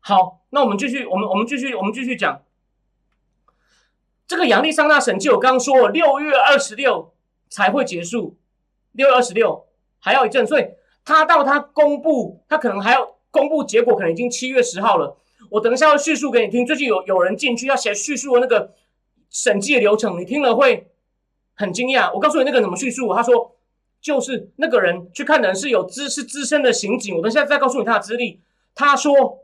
[0.00, 2.42] 好，那我们继续，我们我们继续，我们继续讲
[4.26, 5.28] 这个亚利桑那审计。
[5.30, 7.12] 我刚刚说六月二十六
[7.48, 8.38] 才会结束，
[8.92, 9.66] 六月二十六。
[10.00, 10.66] 还要一阵，所以
[11.04, 15.16] 他到他公布，他可能还要公布结果，可能已经七月十号了。
[15.50, 16.64] 我等一下要叙述给你听。
[16.66, 18.72] 最近有有人进去要写叙述的那个
[19.30, 20.90] 审计的流程，你听了会
[21.54, 22.12] 很惊讶。
[22.12, 23.56] 我告诉你那个怎么叙述，他说
[24.00, 27.16] 就是那个人去看的人是有资是资深的刑警。
[27.16, 28.40] 我等一下再告诉你他的资历。
[28.74, 29.40] 他说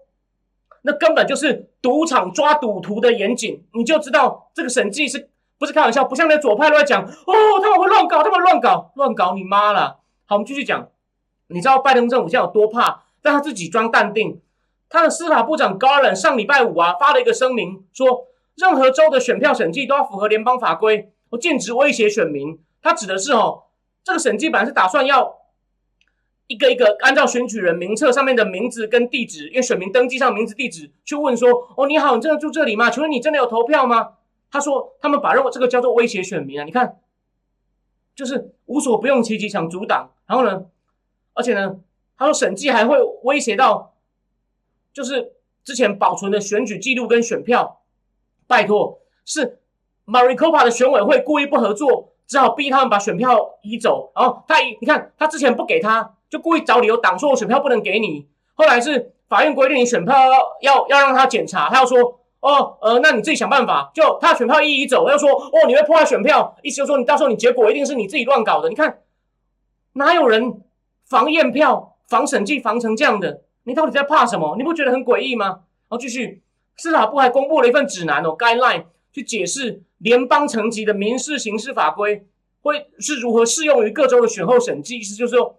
[0.83, 9.99] 那根本就是赌场抓赌徒的严谨，你就知道这个审计是不是开玩笑，不像那左派都在讲哦，他们会乱搞，他们乱搞，乱搞你妈了。
[10.29, 10.89] 好，我们继续讲。
[11.47, 13.05] 你知道拜登政府现在有多怕？
[13.23, 14.41] 但他自己装淡定。
[14.89, 22.59] 他的司法部长 Garland 上礼拜五啊发了一个声明，说任何州的选票审计都要符合联邦法规，我禁止威胁选民。
[22.83, 23.65] 他指的是哦，
[24.03, 25.37] 这个审计本来是打算要
[26.49, 32.91] 一个一个按照选举人名册上面的名字跟地址，因为选民登记上名字地址去问说，哦你好，你真的住这里吗？
[32.91, 34.15] 请问你真的有投票吗？
[34.51, 36.99] 他说他们把认为这个叫做威胁选民啊，你看。
[38.15, 40.67] 就是无所不用其极想阻挡，然后呢，
[41.35, 41.77] 而且呢，
[42.19, 43.95] 他说审计还会威胁到，
[44.93, 45.33] 就是
[45.65, 47.81] 之前保存的选举记录跟选票，
[48.47, 49.61] 拜托，是
[50.07, 54.12] Maricopa 的选委会故意不合作，只好逼他们把选票移走。
[54.15, 58.27] 然后他一你看，他之前不给他，就故意找理由挡，说我选票不能给你。
[58.55, 60.15] 后来是法院规定你选票
[60.61, 62.21] 要要让他检查，他要说。
[62.39, 63.91] 哦，呃，那你自己想办法。
[63.93, 68.69] 就他选票一移走，又说哦，你会破坏选票，意思就说你到时候你结果一定是你自己乱搞的。
[68.69, 68.99] 你看
[69.96, 70.62] 哪有人
[71.04, 73.42] 防验票、防审计防成这样的？
[73.64, 74.54] 你到底在怕什么？
[74.56, 75.46] 你不觉得很诡异吗？
[75.46, 76.42] 然后继续，
[76.76, 82.26] 司法部还公布了一份指南哦，guideline 去解释联邦层级的民事刑事法规
[82.61, 84.98] 会是如何适用于各州的选后审计。
[84.98, 85.59] 意思就是说，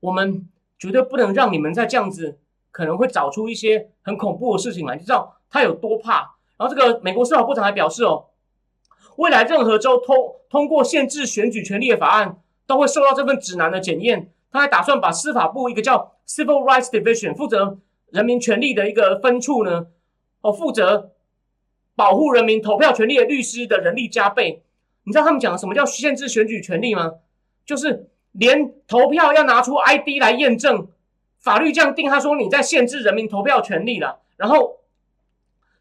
[0.00, 0.48] 我们
[0.78, 2.38] 绝对不能让你们再这样子，
[2.72, 5.36] 可能会找出一些很恐怖的事情来，你知道？
[5.48, 6.34] 他有多怕？
[6.58, 8.26] 然后这个美国司法部长还表示哦，
[9.16, 10.16] 未来任何州通
[10.50, 12.38] 通过限制选举权利的法案，
[12.68, 14.30] 都会受到这份指南的检验。
[14.52, 17.78] 他还打算把司法部一个叫 Civil Rights Division 负责
[18.10, 19.88] 人民权利的一个分处呢，
[20.42, 21.10] 哦，负责
[21.96, 24.62] 保护人民投票权利的律师的人力加倍。
[25.02, 27.14] 你知道他们讲什么叫限制选举权利吗？
[27.66, 30.86] 就是连投票要拿出 ID 来验证，
[31.40, 34.76] 法律这样定，他说你在限制人民投票权利了，然后。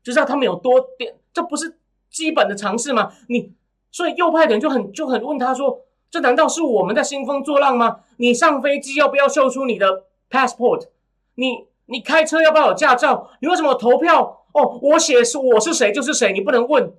[0.04, 3.12] 就知道他们有多点，这不是基本的常识吗？
[3.28, 3.52] 你
[3.92, 8.00] 所以右派的人就很就很问他说：“这难道是我们在兴风作浪吗？
[8.18, 10.88] 你上飞机要不要秀出你的 passport？
[11.36, 13.30] 你你开车要不要有驾照？
[13.42, 14.46] 你为什么投票？
[14.54, 16.94] 哦，我写是我是谁就是谁，你不能问。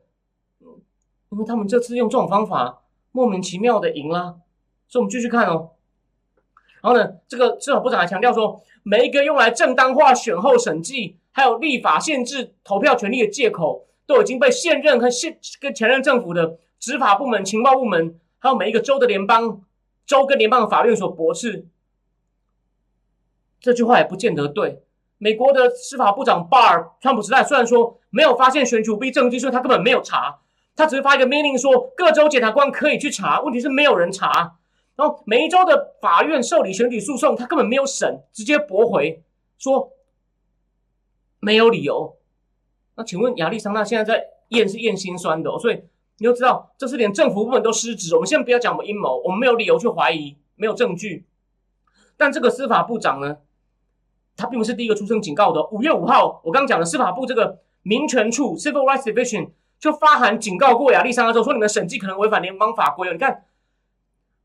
[1.31, 4.37] 因为他们这次用这种方法莫名其妙的赢了，
[4.89, 5.71] 所以我们继续看哦。
[6.83, 11.17] 然后呢，这个司法部长还强调说，每一个用来正当化选后审计。
[11.31, 19.63] 还有立法限制投票权利的借口，都已经被现任和现跟前任政府的执法部门、情报部门，还有每一个州的联邦
[20.07, 21.67] 州跟联邦的法院所驳斥。
[23.61, 24.83] 这句话也不见得对。
[25.19, 30.41] 美国的司法部长巴尔，川普时代虽然说没有发现选举舞弊证据，所以他根本没有查，
[30.77, 33.41] 他只是发一个命令说各州检察官可以去查。
[33.41, 34.59] 问题是没有人查，
[34.97, 39.23] 然后每一州的法院受理选举诉讼，他根本没有审，直接驳回
[39.59, 39.93] 说。
[41.41, 42.17] 没有理由，
[42.97, 45.85] 那请问亚利桑那现在在验是验心酸的，所以
[46.19, 48.15] 你就知道这是连政府部门都失职。
[48.15, 51.27] 我们先不要讲我们阴谋，我们没有理由去怀疑，没有证据。
[52.17, 53.39] 但这个司法部长呢，
[54.37, 55.65] 他并不是第一个出声警告的。
[55.69, 63.13] 五月五号，我刚刚讲的司法部这个民权处 （Civil Rights Division） 就发函警告过亚利桑那州，说你们审计可能违反联邦法规哦。
[63.13, 63.45] 你看，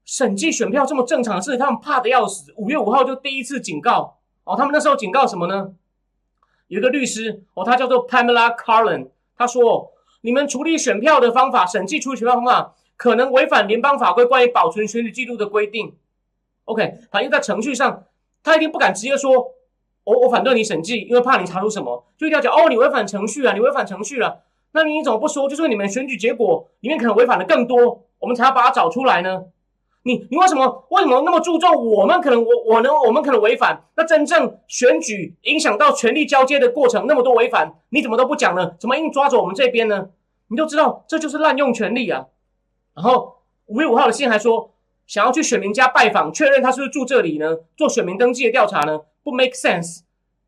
[0.06, 2.54] 审计选票这么正常的事，他们怕的要死。
[2.58, 5.74] 五月五号就第一次警告哦，他们那时候警告什么呢？
[6.68, 9.92] 有一个律师哦，他叫做 Pamela Carlin，他说
[10.24, 15.98] 你们处理选票的方法，审计处理选票方法可能违反联邦法规关于保存选举记录的规定。
[16.64, 18.06] OK，反正在程序上，
[18.42, 19.52] 他一定不敢直接说。
[20.06, 24.44] 我我反对你审计，因为怕你查出什么，就一定要讲哦，你违反程序啊，你违反程序了。
[24.72, 25.48] 那你怎么不说？
[25.50, 29.44] 就说你们选举结果里面可能违反的更多，我们才要把它找出来呢？
[30.04, 33.84] 你你为什么为什么那么注重我们可能我我能我们可能违反？
[33.96, 38.76] 那真正选举影响到权力交接的过程那么多违反，你怎么都不讲呢？
[38.80, 40.10] 怎么硬抓着我们这边呢？
[40.48, 42.28] 你都知道这就是滥用权力啊。
[42.94, 43.38] 然后
[43.68, 44.74] 五月五号的信还说，
[45.08, 47.58] 想要去选民家拜访，确认他是不是住这里呢？
[47.78, 49.00] 做选民登记的调查呢？
[49.24, 50.02] 不 make sense，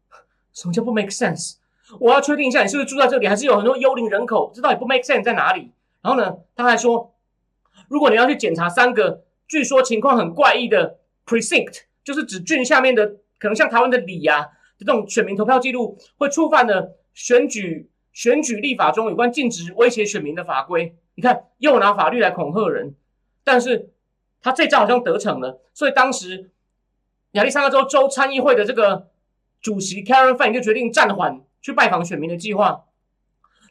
[0.54, 1.56] 什么叫不 make sense？
[2.00, 4.52] 我要确定一下你是不是住在这里，还是有很多幽灵人口？
[4.54, 5.72] 这到底不 make sense 在哪里？
[6.02, 7.14] 然后呢，他还说，
[7.88, 13.08] 如果你要去检查三个据说情况很怪异的 precinct，就是指郡下面的
[13.40, 20.96] 可能像台湾的里呀这种选民投票记录，会触犯了选举选举立法中有关禁止威胁选民的法规。
[21.16, 22.96] 你看，又拿法律来恐吓人，
[23.44, 23.92] 但是
[24.42, 26.52] 他这招好像得逞了，所以当时。
[27.32, 29.10] 亚利桑那州州参议会的这个
[29.60, 32.86] 主席 Karen Fann 就决定暂缓去拜访选民的计划。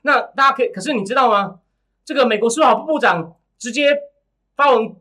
[0.02, 1.60] 那大家可以，可是你知道吗？
[2.04, 3.96] 这个美国司法部部长直接
[4.54, 4.94] 发文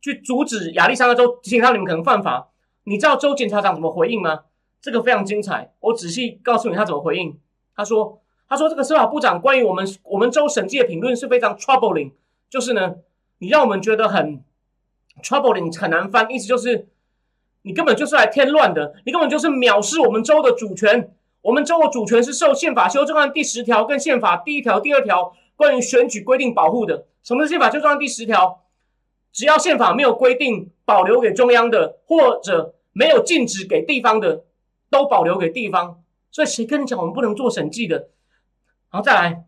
[0.00, 2.50] 去阻止亚利桑那州，提醒他你们可能犯法。
[2.84, 4.40] 你知道州检察长怎么回应吗？
[4.80, 7.38] 这个非常精彩，我仔细告诉你他怎么回应。
[7.74, 12.12] 他说：“他说这个司法部长关于我们我们州审计的评论是非常 troubling，
[12.48, 12.96] 就是呢，
[13.38, 14.42] 你让我们觉得很
[15.22, 16.88] troubling，很难翻，意思就是。”
[17.62, 21.12] 你根本就是来添乱的，你根本就是藐视我们州的主权。
[21.42, 27.06] 我们州的主权是受宪法修正案第十条跟宪法第一条、第二条关于选举规定保护的。
[27.22, 28.62] 什么是宪法修正案第十条？
[29.32, 34.44] 只要宪法没有规定保留给中央的，或者没有禁止给地方的，
[34.90, 36.02] 都保留给地方。
[36.30, 38.08] 所以谁跟你讲我们不能做审计的？
[38.90, 39.44] 然后再来，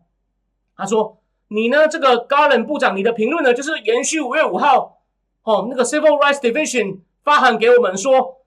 [0.75, 1.87] 他说你呢？
[1.87, 5.01] 这个 Garland 部长，你的评论呢，就是延续五月五号
[5.43, 6.99] 哦，那个 Civil Rights Division。
[7.23, 8.41] 发函给我们说，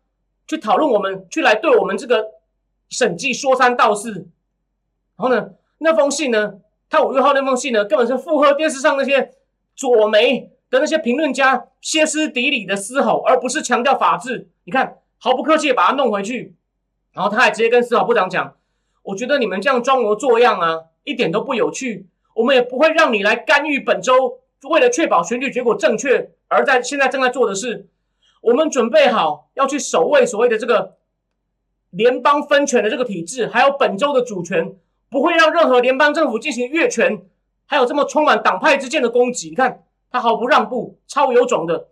[0.49, 2.33] 去讨论我们，去来对我们这个
[2.89, 4.11] 审计说三道四。
[4.11, 6.55] 然后呢，那封信呢，
[6.91, 9.33] 他五月号那封信呢，根本是附和电视上那些
[9.77, 14.49] 左媒的那些评论家歇斯底里的嘶吼，而不是强调法治。
[14.65, 16.57] 你看，毫不客气把它弄回去。
[17.13, 18.57] 然后他还直接跟司法部长讲
[19.05, 22.09] ：“我觉得你们这样装模作样啊，一点都不有趣。
[22.35, 27.87] 我们也不会让你来干预本周为了确保选举结果正确而在现在正在做的事。”
[28.43, 30.97] 我们准备好要去守卫所谓的这个
[31.91, 34.75] 联邦分权的这个体制，还有本州的主权，
[35.09, 37.23] 不会让任何联邦政府进行越权，
[37.65, 39.51] 还有这么充满党派之间的攻击。
[39.51, 39.84] 你看
[40.15, 41.89] 他毫不让步，超有种的。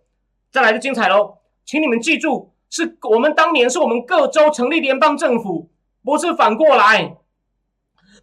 [0.49, 5.69] 再来就精彩喽，请你们记住，是我们当年是我们各州成立联邦政府，
[6.05, 7.17] 不是反过来。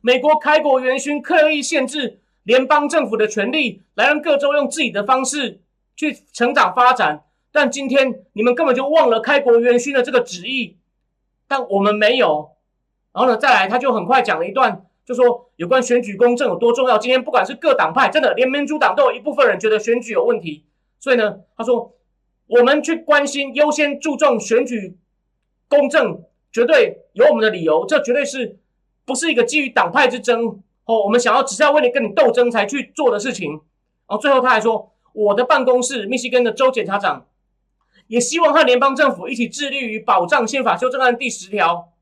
[0.00, 5.60] 美国开国元勋刻意限制联邦政府的权利，来让各州用自己的方式
[5.94, 7.24] 去成长发展。
[7.52, 10.78] 但今天你们根本就忘了开国元勋的这个旨意，
[11.46, 12.52] 但我们没有。
[13.12, 16.96] 然后呢，再来他就很快讲了一段，就说有关选举公正有多重要。
[16.96, 20.64] 今天不管是各党派，真的连民主党都有一部分人觉得选举有问题。
[21.01, 21.96] 所以呢，他说
[22.46, 24.96] 我们去关心、优先注重选举
[25.68, 27.85] 公正，绝对有我们的理由。
[27.87, 28.61] 这绝对是
[29.05, 31.03] 不是一个基于党派之争哦？
[31.03, 33.51] 我们想要只是要为了跟你斗争才去做的事情。
[33.51, 37.27] 然后最后他还说，我的办公室，密西根的州检察长。
[38.07, 41.94] 也希望和联邦政府一起致力于保障宪法修正案第十条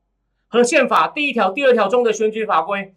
[0.47, 2.93] 和宪法第一条、第二条中的选举法规。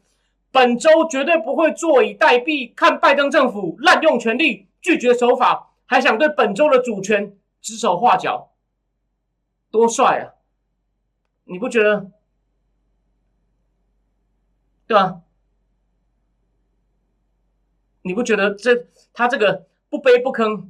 [0.52, 8.52] 本周绝对不会坐以待毙，看拜登政府滥用权力、拒绝守法，还想对本州的主权指手画脚，
[9.70, 10.37] 多帅啊！
[11.44, 12.10] 你不觉得？
[14.87, 15.22] 对吧？
[18.02, 20.68] 你不觉得这他这个不卑不吭，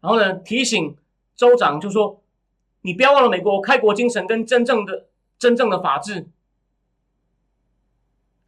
[0.00, 0.96] 然后呢提醒？
[1.34, 2.22] 州长就说
[2.82, 6.28] ：“你不要忘了美国开国精神跟真正的真正的法治。”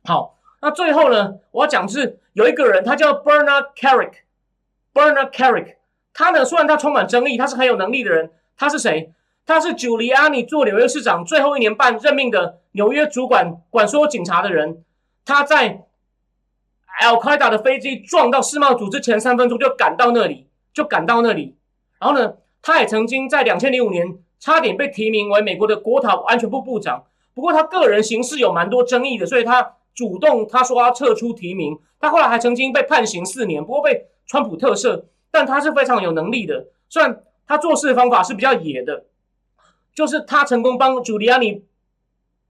[0.07, 4.13] 好，那最后呢，我要讲是有一个人，他叫 Bernard Carrick。
[4.95, 5.75] Bernard Carrick，
[6.15, 8.31] 他呢虽然他充满争议，他是很有能力的人。
[8.57, 9.13] 他是谁？
[9.45, 14.83] 他是 Giuliani 做纽约市长最后一年半任命的纽约主管管所有警察的人。
[15.25, 15.85] 他在
[17.03, 21.57] Al Qaeda 的飞机撞到世贸组织前三分钟就赶到那里，就赶到那里，
[22.01, 22.35] 然后呢？
[22.63, 27.05] 他也曾经在两千零五年差点被提名为美国的国土安全部部长。
[27.33, 31.77] 不过他个人行事有蛮多争议的，所以他主动他说要撤出提名。
[31.99, 35.07] 他后来还曾经被判刑四年，不过被川普特赦。
[35.29, 39.05] 但他是非常有能力的，虽然他做事方法是比较野的，
[39.95, 41.65] 就是他成功帮朱利安尼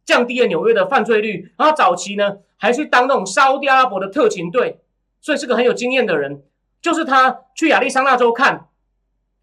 [0.05, 1.53] 降低了纽约的犯罪率。
[1.57, 4.79] 然后早期呢，还去当那种沙特阿拉伯的特勤队，
[5.21, 6.45] 所以是个很有经验的人。
[6.81, 8.69] 就是他去亚利桑那州看，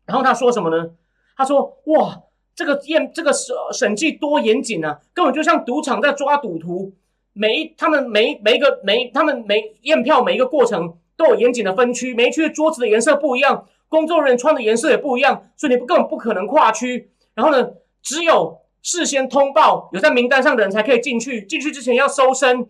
[0.06, 0.92] 然后他说什么呢？
[1.36, 2.22] 他说：“哇，
[2.56, 6.94] 这个验这个审审计多严谨啊，根本就像赌场在抓赌徒。
[7.34, 17.12] 每一他们每每一个每他们每验票每一个过程都有严谨的分区，每一区的桌子的颜色不一样，工作人员穿的颜色也不一样，所以你不根本不可能跨区。
[17.36, 17.72] 然后呢，
[18.02, 22.68] 只有事先通报有在名单上的人才可以进去，进去之前要搜身，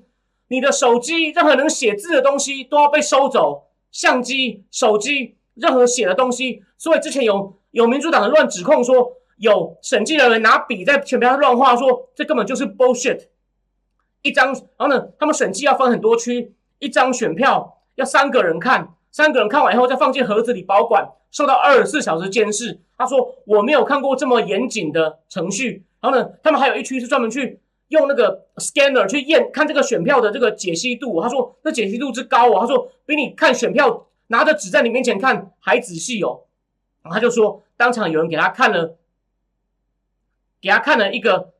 [0.47, 13.27] 你的手机任何能写字的东西都要被收走。”相机、手机，任何写的东西，所以之前有有民主党的乱指控说，有审计人员拿笔在选票上乱画，说这根本就是 bullshit。
[14.23, 22.79] 一张，然后呢，他们审计要分很多区，一张选票要三个人看，三个人看完以后再放进盒子里保管，受到二十四小时监视。
[22.97, 25.85] 他说我没有看过这么严谨的程序。
[26.01, 27.59] 然后呢，他们还有一区是专门去。
[27.89, 36.41] 用那个 scanner 去验看这个选票的这个解析度，他说那解析度之高哦，他说比你看选票拿着纸在你面前看还仔细哦。
[37.03, 38.97] 然后他就说，当场有人给他看了，
[40.59, 41.52] 给他看了一个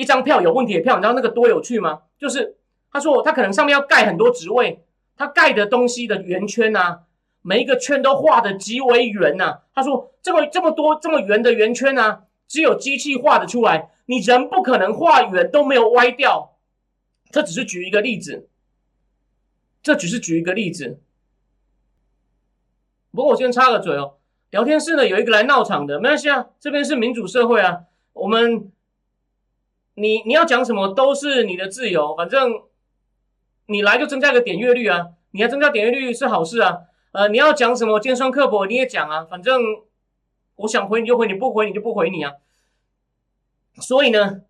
[0.00, 2.00] 一张票有问题的票，你知道那个多有趣吗？
[2.18, 2.56] 就是
[2.90, 4.82] 他说他可能上面要盖很多职位，
[5.14, 7.02] 他盖的东西的圆圈啊，
[7.42, 9.58] 每一个圈都画的极为圆呐。
[9.74, 13.90] 他说这么这么多这么圆的圆圈啊，只有机器画的出来。
[14.06, 16.56] 你人不可能画圆都没有歪掉，
[17.30, 18.48] 这只是举一个例子，
[19.82, 20.98] 这只是举一个例子。
[23.12, 24.14] 不过我先插个嘴哦，
[24.50, 27.82] 聊天室呢有一个来闹场的，没关系啊，这边是民主社会啊，
[28.14, 28.72] 我们
[30.00, 32.62] 你你要讲什么都是你的自由，反正
[33.66, 36.78] 你来就增加一个点阅率啊，你要增加点阅率是好事啊，
[37.12, 39.62] 呃，你要讲什么尖酸刻薄你也讲啊，反正
[40.56, 42.32] 我想回你就回你，不回你就不回你啊。
[43.80, 44.40] 所以呢，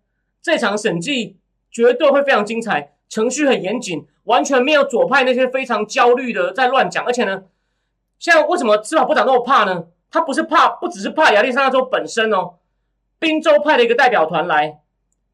[0.41, 1.37] 这场审计
[1.69, 7.05] 绝对会非常精彩，程序很严谨，完全没有左派那些非常焦虑的在乱讲。
[7.05, 7.43] 而且呢，
[8.19, 9.87] 现在为什么司法部长那么怕呢？
[10.09, 12.55] 他不是怕，不只是怕亚利桑那州本身哦，
[13.19, 14.81] 宾州派的一个代表团来，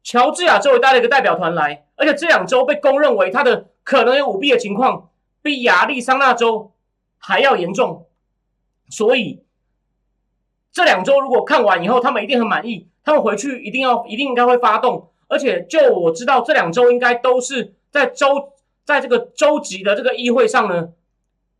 [0.02, 5.10] 乔治亚州也带了一个代表团来，而且这两州被公认为他的可能有舞弊的情况
[5.42, 6.72] 比亚利桑那州
[7.18, 8.06] 还要严重。
[8.88, 9.44] 所以
[10.72, 12.88] 这两周如果看完以后，他们一定很满意。
[13.04, 18.52] 他们回去一定要一定应该会发动，而且就我知道，这两周应该都是在州
[18.84, 20.92] 在这个州级的这个议会上呢，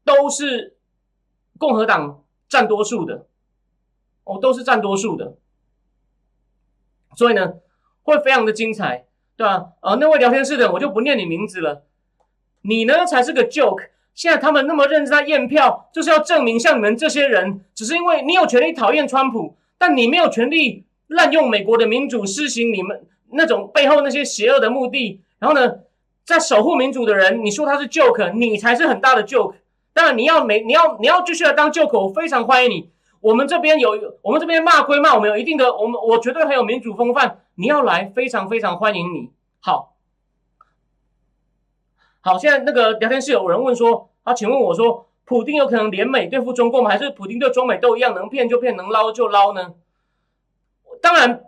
[0.05, 0.77] 都是
[1.57, 3.27] 共和党占多数的，
[4.25, 5.37] 哦，都是占多数的，
[7.17, 7.55] 所以呢，
[8.09, 9.05] 会非常的精彩，
[9.37, 9.67] 对吧？
[9.83, 11.85] 呃，那位聊天室的我就不念你名字了，
[12.63, 13.91] 你呢才是个 joke。
[14.15, 20.85] 现在他们那么认真在验票，就是要证明像你们这些人，只是因为你有权利讨厌川普，但你没有权利。
[21.11, 25.77] 滥用美国的民主，施行你们那种背后那些邪恶的目的，然后呢，
[26.23, 29.55] 在守护民主的人，你说他是 joke，你才是很大的 joke。
[29.95, 32.91] 当然，你要没你要你要继续来当 joke，我非常欢迎你。
[33.23, 37.41] 我们这边有，我们这边骂归骂，我们有一定的，我们我绝对很有民主风范。
[37.61, 39.33] 你要来，非常非常欢迎你。
[39.59, 39.97] 好，
[42.21, 46.91] 好，现在那个聊天室有人问说，啊，请问我说，普京有可能联美对付中共吗？
[46.91, 49.75] 还是普京对中美都一样，能骗就骗，能捞就捞呢？
[51.03, 51.47] 当然，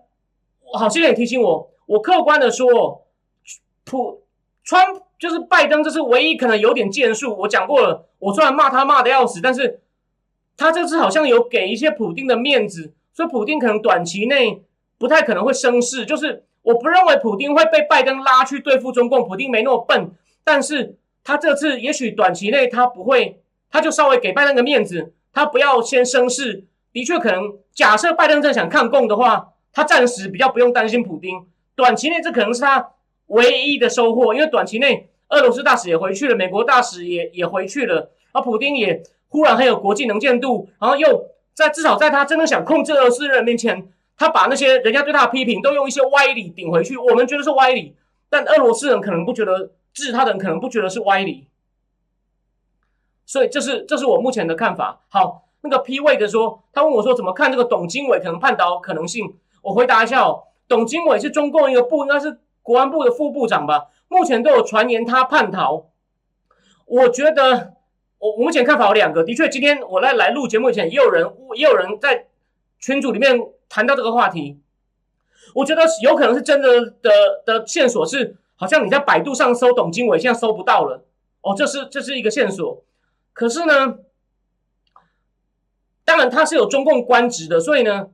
[0.74, 1.70] 好，谢谢你提醒我。
[1.86, 3.06] 我客观的说，
[3.84, 4.24] 普
[4.64, 4.84] 川
[5.16, 7.36] 就是拜登，这是唯一可能有点建树。
[7.36, 9.80] 我讲过了，我虽然骂他骂的要死，但是
[10.56, 14.64] 他这次好像有给一些普丁的面子，所以普丁可能短期内
[15.00, 16.04] 不太可能会生事。
[16.04, 20.12] 就是我不认为普丁会被拜登拉去对付中共，普丁没那么笨。
[20.44, 23.40] 但是他这次也许短期内他不会，
[23.70, 26.64] 他就稍微给拜登个面子，他不要先生事。
[26.92, 31.46] 的确，可能假设拜登正想抗共的话，他暂时比较不用担心普京。
[31.74, 32.90] 短期内，这可能是他
[33.28, 43.88] 唯一的收获，因为短期内俄罗斯大使也回去了，美国大使也也回去了，而普京也忽然很有国际能见度，然后又在至少在他真的想控制俄罗斯人面前，
[44.20, 46.94] 他把那些人家对他的批评都用一些歪理顶回去。
[46.94, 47.96] 我们觉得是歪理，
[48.28, 51.48] 但俄罗斯人可能不觉得，治他的人可能不觉得是歪理。
[53.24, 55.00] 所以，这是这是我目前的看法。
[55.08, 55.46] 好。
[55.62, 59.34] 那个 P 位的说，他问我说怎么看这个董经纬可能叛逃可能性？
[59.60, 63.88] 我回答一下哦，董经纬是中共一个部，应该是国安部的副部长吧？
[64.08, 65.90] 目前都有传言他叛逃。
[66.86, 67.74] 我觉得
[68.18, 72.28] 我目前看法有两个，的确，今天我在来录节目以前，也有人也有人在
[72.78, 73.38] 群组里面
[73.70, 74.60] 谈到这个话题，
[75.54, 77.10] 我觉得有可能是真的的
[77.46, 81.04] 的线索是，好像你在百度上搜董经纬，现在搜不到了。
[81.40, 82.82] 哦，这是这是一个线索。
[83.32, 83.98] 可是呢，
[86.04, 88.08] 当然他是有中共官职的，所以呢，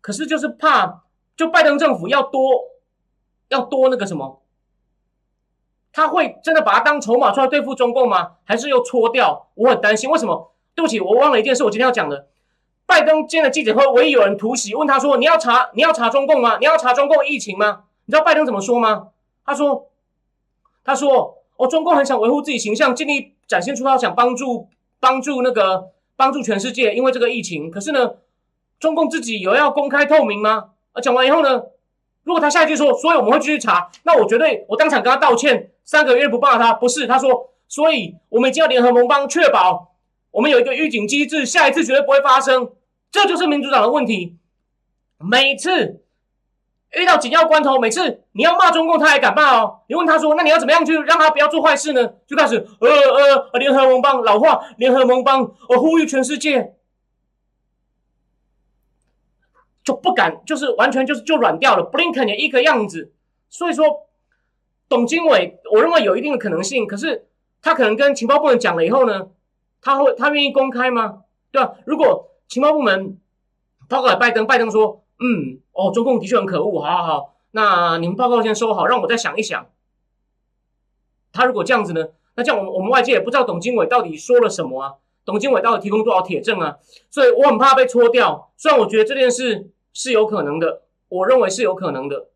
[0.00, 1.04] 可是就是怕，
[1.36, 2.64] 就拜登政府要多
[3.48, 4.42] 要多那个什么。
[5.92, 8.32] 他会真的把它当筹码出来对付中共吗？
[8.44, 9.48] 还是又搓掉？
[9.54, 10.10] 我很担心。
[10.10, 10.52] 为什么？
[10.74, 11.64] 对不起，我忘了一件事。
[11.64, 12.28] 我今天要讲的，
[12.86, 16.56] 拜登今天的记者会，唯一有人突袭，问他说：“你要查，你要查中共吗？
[16.60, 19.08] 你要查中共疫情吗？”你知道拜登怎么说吗？
[19.44, 19.88] 他说
[20.84, 24.68] ：“他说，哦，中共很想维护自己形象，尽力展现出他想帮助
[25.00, 27.70] 帮助那个帮助全世界，因为这个疫情。
[27.70, 28.12] 可是呢，
[28.78, 31.64] 中共自己有要公开透明吗？”啊，讲完以后呢？
[32.22, 39.94] 如果他下一句说，所以我们会继续查，那我绝对我当场跟他道歉，三个月不骂他，不是他说，所以我们已经要联合盟邦，确保
[40.32, 42.72] 我们有一个预警机制，下一次绝对不会发生。
[43.10, 44.36] 这就是民主党的问题，
[45.18, 46.04] 每次
[46.92, 49.80] 遇到紧要关头，每次你要骂中共，他还敢骂哦。
[49.88, 52.14] 你问他说，那你要怎么样去让他不要做坏事呢？
[52.26, 56.74] 就开始呃呃，联合盟邦，老话，联合盟邦，我呼吁全世界。
[59.82, 61.84] 就不敢，就是完全就是就软掉了。
[61.84, 63.12] 布林肯也一个样子，
[63.48, 64.08] 所以说，
[64.88, 66.86] 董经纬，我认为有一定的可能性。
[66.88, 67.28] 可是
[67.62, 69.28] 他可能跟情报部门讲了以后呢，
[69.80, 71.22] 他会他愿意公开吗？
[71.52, 71.74] 对吧？
[71.86, 73.18] 如果情报部门
[73.88, 79.66] 报告给拜登，拜登说，嗯，哦，中共的确很可恶，好好好，那你们报告先收好，让我再想一想。
[81.32, 84.94] 他如果这样子呢，那这样我们我们外界也不知道董经纬到底说了什么啊？
[85.24, 86.78] 董经纬到底提供多少铁证啊？
[87.10, 88.52] 所以我很怕被戳掉。
[88.56, 89.70] 虽然我觉得这件事。
[89.98, 92.28] 是有可能的，我认为是有可能的。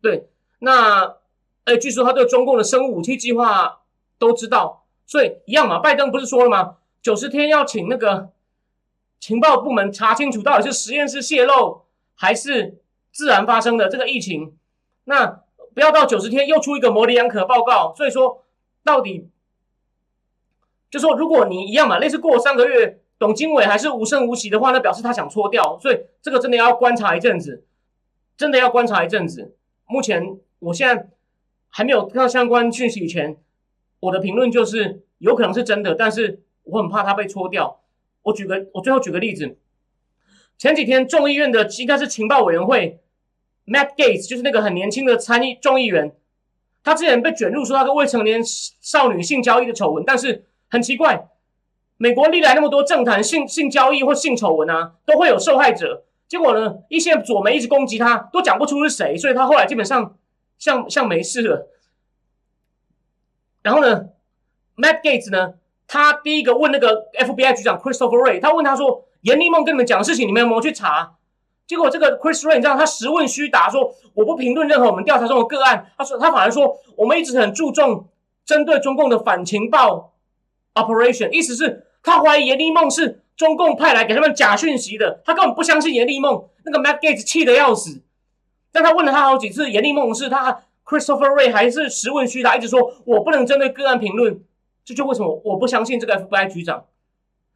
[0.00, 0.28] 对，
[0.60, 1.16] 那
[1.64, 3.80] 哎，据说他对中共的生物武器计划
[4.16, 5.80] 都知道，所以一样嘛。
[5.80, 6.76] 拜登不是说了吗？
[7.04, 8.32] 九十天要请那个
[9.20, 11.82] 情报部门查清楚，到底是实验室泄露
[12.16, 12.80] 还是
[13.12, 14.56] 自然发生的这个疫情。
[15.04, 17.94] 那不要到九十天又出一个模棱两可报告。
[17.96, 18.42] 所以说，
[18.82, 19.28] 到底
[20.90, 23.00] 就说如果你一样嘛，类似过三个月。
[23.16, 27.64] 董经纬还是无声无息的话，那表示他想搓掉，所以这个真的要观察一阵子，
[28.36, 29.56] 真的要观察一阵子。
[29.86, 31.08] 目前我现在
[31.68, 33.40] 还没有看到相关讯息以前，
[34.00, 37.80] 我的评论就是有可能是真的，但是我很怕他被搓掉。
[38.22, 39.56] 我举个，我最后举个例子，
[40.58, 43.00] 前几天众议院的应该是情报委员会
[43.66, 46.14] ，Matt Gates 就是那个很年轻的参议众议员，
[46.82, 51.28] 他之前被卷入说他跟未成年少女性交易的丑闻，但是很奇怪。
[51.96, 56.04] 美国历来那么多政坛性性交易或性丑闻啊，都会有受害者。
[56.26, 60.16] 结果呢，一些左媒一直攻击他，都讲不出是谁，所以他后来基本上
[60.58, 61.70] 像像没事了。
[63.62, 64.08] 然后呢
[64.76, 65.54] ，Matt Gates 呢，
[65.86, 71.14] 他第一个问那个 FBI 局长 Christopher Ray，他问他说：“严立梦跟你们讲的事情，你们有没有去查？”
[71.66, 75.90] 结果这个 Chris Ray 你知道他实问虚答，说我不评论任何我们调查中的个案。
[75.96, 78.06] 他说他反而说我们一直很注重
[78.44, 80.12] 针对中共的反情报。
[80.74, 86.48] Operation 意思是，他怀疑严立梦是中共派来给他们假讯息的，他根本不相信严立梦。
[86.64, 88.02] 那个 Matt Gates 气得要死，
[88.72, 94.42] 但他问了他好几次，严立梦是他 Christopher Ray 还是实问虚答，一直说我不能针对个案评论。
[94.84, 96.84] 这就为什么我不相信这个 FBI 局长。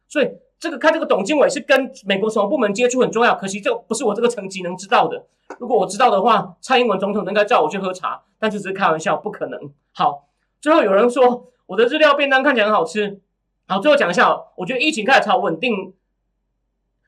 [0.07, 5.25] 所以这个看这个董经纬是跟美国什么部门接触很重要，可惜这不是我这个层级能知道的。
[5.59, 9.71] 如果我知道的话，蔡英文总统应该叫我去喝茶，但这只是开玩笑，不可能。
[9.93, 11.45] 好，最后有人说。
[11.69, 13.21] 我的日料便当看起来很好吃，
[13.67, 15.93] 好，最后讲一下，我觉得疫情开始超稳定，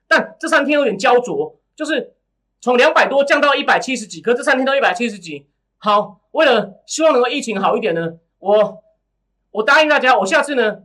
[0.08, 2.14] 但这三天有点焦灼，就是
[2.60, 5.48] 从两百多降到一百七十几，可这三天都一百七十几。
[5.80, 8.84] 好，为了希望能够疫情好一点呢，我
[9.52, 10.80] 我答应大家，我下次呢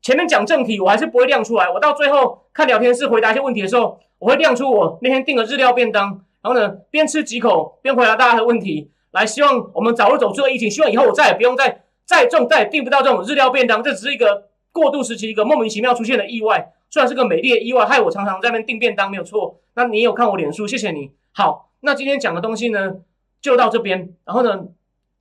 [0.00, 11.84] 前面讲正题，我还是不会亮出来，我到最后看聊天室回答一些问题的时候，我会亮出我那天订的日料便当，然后呢边吃几口边回答大家的问题，来希望我们早日走出疫情，希望以后我再也不用再。
[12.08, 19.60] 再重再也订不到这种日料便当，这只是一个过渡时期一个莫名其妙出现的意外，虽然是个美丽的意外，害我常常在那边订便当没有错。
[19.74, 21.12] 那你有看我脸书，谢谢你。
[21.32, 22.94] 好，那今天讲的东西呢，
[23.42, 24.14] 就到这边。
[24.24, 24.58] 然后呢，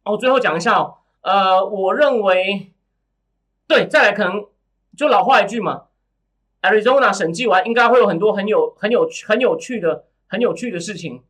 [0.05, 0.93] 我最后讲一下哦，
[1.28, 2.71] 呃，我认为，
[3.67, 4.45] 对，再来可能
[4.95, 5.88] 就老话一句嘛
[6.61, 11.21] ，Arizona 审计完应该会有很多很有很有很有趣的很有趣的事情。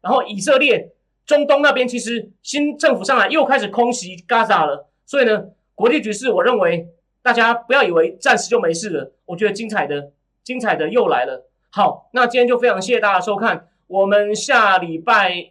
[0.00, 0.92] 然后以色列
[1.26, 4.88] 中东那边其实新政府上来又开始空袭 Gaza 了。
[5.04, 6.86] 所以呢，国际局势，我认为
[7.20, 9.12] 大家不要以为暂时就没事了。
[9.24, 10.12] 我觉得精彩的、
[10.44, 11.48] 精彩的又来了。
[11.70, 15.50] 好，那今天就非常谢谢大家收看，我们下礼拜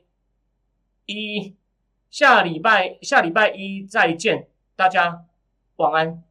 [1.07, 1.53] 一、
[2.11, 5.25] 下礼拜、下礼拜一再见，大家
[5.77, 6.30] 晚安。